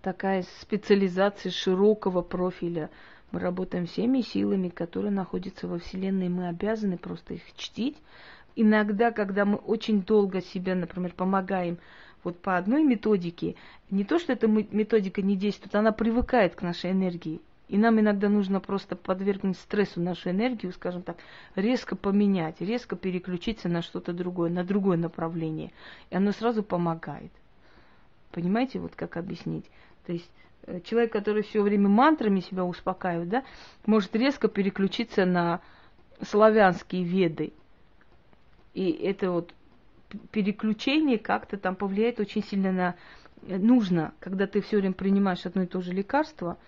такая 0.00 0.44
специализация 0.60 1.52
широкого 1.52 2.22
профиля. 2.22 2.90
Мы 3.30 3.40
работаем 3.40 3.86
всеми 3.86 4.22
силами, 4.22 4.68
которые 4.68 5.12
находятся 5.12 5.68
во 5.68 5.78
Вселенной. 5.78 6.28
Мы 6.28 6.48
обязаны 6.48 6.98
просто 6.98 7.34
их 7.34 7.42
чтить, 7.56 7.96
иногда, 8.56 9.10
когда 9.10 9.44
мы 9.44 9.56
очень 9.56 10.02
долго 10.02 10.40
себя, 10.40 10.74
например, 10.74 11.12
помогаем 11.14 11.78
вот 12.24 12.38
по 12.38 12.56
одной 12.56 12.84
методике, 12.84 13.56
не 13.90 14.04
то, 14.04 14.18
что 14.18 14.32
эта 14.32 14.46
методика 14.46 15.22
не 15.22 15.36
действует, 15.36 15.74
она 15.74 15.92
привыкает 15.92 16.54
к 16.54 16.62
нашей 16.62 16.92
энергии. 16.92 17.40
И 17.72 17.78
нам 17.78 17.98
иногда 17.98 18.28
нужно 18.28 18.60
просто 18.60 18.96
подвергнуть 18.96 19.56
стрессу 19.56 19.98
нашу 19.98 20.28
энергию, 20.28 20.74
скажем 20.74 21.00
так, 21.00 21.16
резко 21.54 21.96
поменять, 21.96 22.60
резко 22.60 22.96
переключиться 22.96 23.70
на 23.70 23.80
что-то 23.80 24.12
другое, 24.12 24.50
на 24.50 24.62
другое 24.62 24.98
направление. 24.98 25.72
И 26.10 26.16
оно 26.16 26.32
сразу 26.32 26.62
помогает. 26.62 27.32
Понимаете, 28.30 28.78
вот 28.78 28.94
как 28.94 29.16
объяснить? 29.16 29.64
То 30.04 30.12
есть 30.12 30.30
э, 30.66 30.80
человек, 30.84 31.12
который 31.12 31.42
все 31.42 31.62
время 31.62 31.88
мантрами 31.88 32.40
себя 32.40 32.62
успокаивает, 32.66 33.30
да, 33.30 33.42
может 33.86 34.14
резко 34.14 34.48
переключиться 34.48 35.24
на 35.24 35.62
славянские 36.20 37.04
веды. 37.04 37.54
И 38.74 38.90
это 38.90 39.30
вот 39.30 39.54
переключение 40.30 41.18
как-то 41.18 41.56
там 41.56 41.74
повлияет 41.74 42.20
очень 42.20 42.44
сильно 42.44 42.70
на... 42.70 42.94
Э, 43.48 43.56
нужно, 43.56 44.12
когда 44.20 44.46
ты 44.46 44.60
все 44.60 44.76
время 44.76 44.92
принимаешь 44.92 45.46
одно 45.46 45.62
и 45.62 45.66
то 45.66 45.80
же 45.80 45.94
лекарство, 45.94 46.58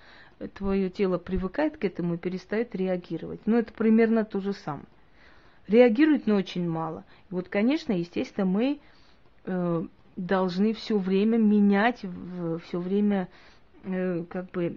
твое 0.55 0.91
тело 0.91 1.19
привыкает 1.19 1.77
к 1.77 1.85
этому 1.85 2.15
и 2.15 2.19
перестает 2.19 2.75
реагировать. 2.75 3.41
Но 3.47 3.59
это 3.59 3.73
примерно 3.73 4.25
то 4.25 4.41
же 4.41 4.53
самое. 4.53 4.87
Реагирует, 5.67 6.27
но 6.27 6.37
очень 6.37 6.69
мало. 6.69 7.05
И 7.31 7.35
вот, 7.35 7.49
конечно, 7.49 7.93
естественно, 7.93 8.47
мы 8.47 8.81
э, 9.45 9.85
должны 10.17 10.75
все 10.75 10.99
время 10.99 11.39
менять, 11.39 12.05
все 12.67 12.79
время 12.79 13.29
э, 13.85 14.25
как 14.29 14.51
бы 14.51 14.77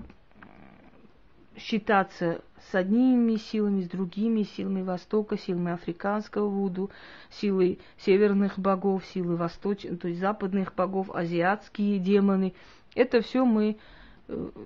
считаться 1.58 2.42
с 2.72 2.76
одними 2.76 3.36
силами, 3.36 3.82
с 3.82 3.90
другими 3.90 4.44
силами 4.44 4.82
Востока, 4.82 5.38
силами 5.38 5.72
африканского 5.72 6.48
вуду, 6.48 6.92
силой 7.30 7.80
северных 7.98 8.60
богов, 8.60 9.06
силой 9.06 9.36
восточных, 9.36 10.00
то 10.00 10.08
есть 10.08 10.20
западных 10.20 10.74
богов, 10.76 11.10
азиатские 11.14 12.00
демоны. 12.00 12.54
Это 12.96 13.22
все 13.22 13.46
мы 13.46 13.78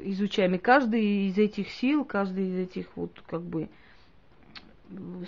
изучаем. 0.03 0.55
И 0.55 0.57
каждый 0.57 1.30
из 1.30 1.38
этих 1.38 1.70
сил, 1.70 2.05
каждый 2.05 2.49
из 2.49 2.55
этих 2.55 2.88
вот 2.95 3.22
как 3.28 3.41
бы 3.41 3.70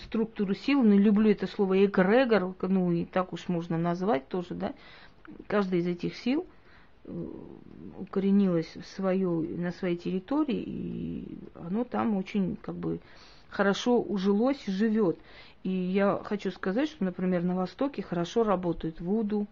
структуру 0.04 0.54
сил, 0.56 0.82
ну, 0.84 0.98
люблю 0.98 1.30
это 1.32 1.48
слово 1.48 1.86
эгрегор, 1.86 2.54
ну, 2.62 2.92
и 2.92 3.06
так 3.06 3.34
уж 3.34 3.48
можно 3.48 3.78
назвать 3.78 4.28
тоже, 4.28 4.56
да, 4.56 4.74
каждый 5.48 5.80
из 5.80 5.88
этих 5.88 6.16
сил– 6.16 6.46
укоренилось 8.00 8.76
в 8.76 8.86
свою, 8.96 9.42
на 9.58 9.72
своей 9.72 9.98
территории, 9.98 10.64
и 10.66 11.38
оно 11.56 11.84
там 11.84 12.16
очень 12.16 12.58
как 12.62 12.76
бы 12.76 13.00
хорошо 13.50 14.02
ужилось, 14.02 14.66
живет. 14.66 15.18
И 15.64 15.70
я 15.70 16.20
хочу 16.24 16.52
сказать, 16.52 16.90
что, 16.90 17.04
например, 17.04 17.44
на 17.44 17.56
Востоке 17.56 18.02
хорошо 18.02 18.44
работает 18.44 19.00
Вуду 19.00 19.48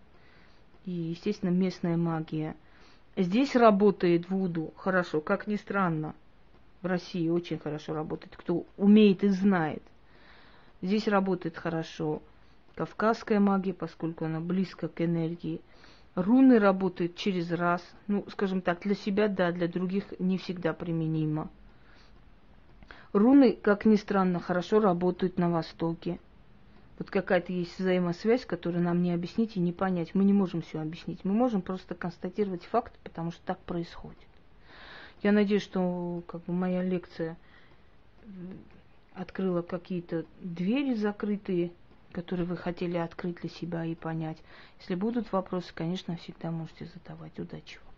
и, 0.85 0.91
естественно, 0.91 1.49
местная 1.49 1.97
магия. 1.97 2.55
Здесь 3.17 3.55
работает 3.55 4.29
Вуду 4.29 4.73
хорошо, 4.77 5.19
как 5.19 5.47
ни 5.47 5.57
странно. 5.57 6.15
В 6.81 6.85
России 6.85 7.29
очень 7.29 7.59
хорошо 7.59 7.93
работает, 7.93 8.35
кто 8.37 8.65
умеет 8.77 9.23
и 9.23 9.27
знает. 9.27 9.83
Здесь 10.81 11.07
работает 11.07 11.57
хорошо 11.57 12.21
кавказская 12.75 13.39
магия, 13.39 13.73
поскольку 13.73 14.25
она 14.25 14.39
близко 14.39 14.87
к 14.87 15.01
энергии. 15.01 15.61
Руны 16.15 16.57
работают 16.57 17.15
через 17.15 17.51
раз. 17.51 17.83
Ну, 18.07 18.25
скажем 18.29 18.61
так, 18.61 18.81
для 18.81 18.95
себя, 18.95 19.27
да, 19.27 19.51
для 19.51 19.67
других 19.67 20.05
не 20.19 20.37
всегда 20.37 20.73
применимо. 20.73 21.49
Руны, 23.13 23.53
как 23.53 23.85
ни 23.85 23.97
странно, 23.97 24.39
хорошо 24.39 24.79
работают 24.79 25.37
на 25.37 25.49
Востоке. 25.49 26.17
Вот 27.01 27.09
какая-то 27.09 27.51
есть 27.51 27.79
взаимосвязь, 27.79 28.45
которую 28.45 28.83
нам 28.83 29.01
не 29.01 29.11
объяснить 29.11 29.57
и 29.57 29.59
не 29.59 29.73
понять. 29.73 30.13
Мы 30.13 30.23
не 30.23 30.33
можем 30.33 30.61
все 30.61 30.79
объяснить. 30.79 31.25
Мы 31.25 31.33
можем 31.33 31.63
просто 31.63 31.95
констатировать 31.95 32.63
факт, 32.63 32.93
потому 33.03 33.31
что 33.31 33.41
так 33.43 33.57
происходит. 33.61 34.19
Я 35.23 35.31
надеюсь, 35.31 35.63
что 35.63 36.21
как 36.27 36.43
бы, 36.43 36.53
моя 36.53 36.83
лекция 36.83 37.37
открыла 39.15 39.63
какие-то 39.63 40.25
двери 40.41 40.93
закрытые 40.93 41.71
которые 42.11 42.45
вы 42.45 42.57
хотели 42.57 42.97
открыть 42.97 43.37
для 43.37 43.49
себя 43.49 43.85
и 43.85 43.95
понять. 43.95 44.37
Если 44.81 44.95
будут 44.95 45.31
вопросы, 45.31 45.71
конечно, 45.73 46.17
всегда 46.17 46.51
можете 46.51 46.85
задавать. 46.85 47.39
Удачи 47.39 47.79
вам! 47.85 47.90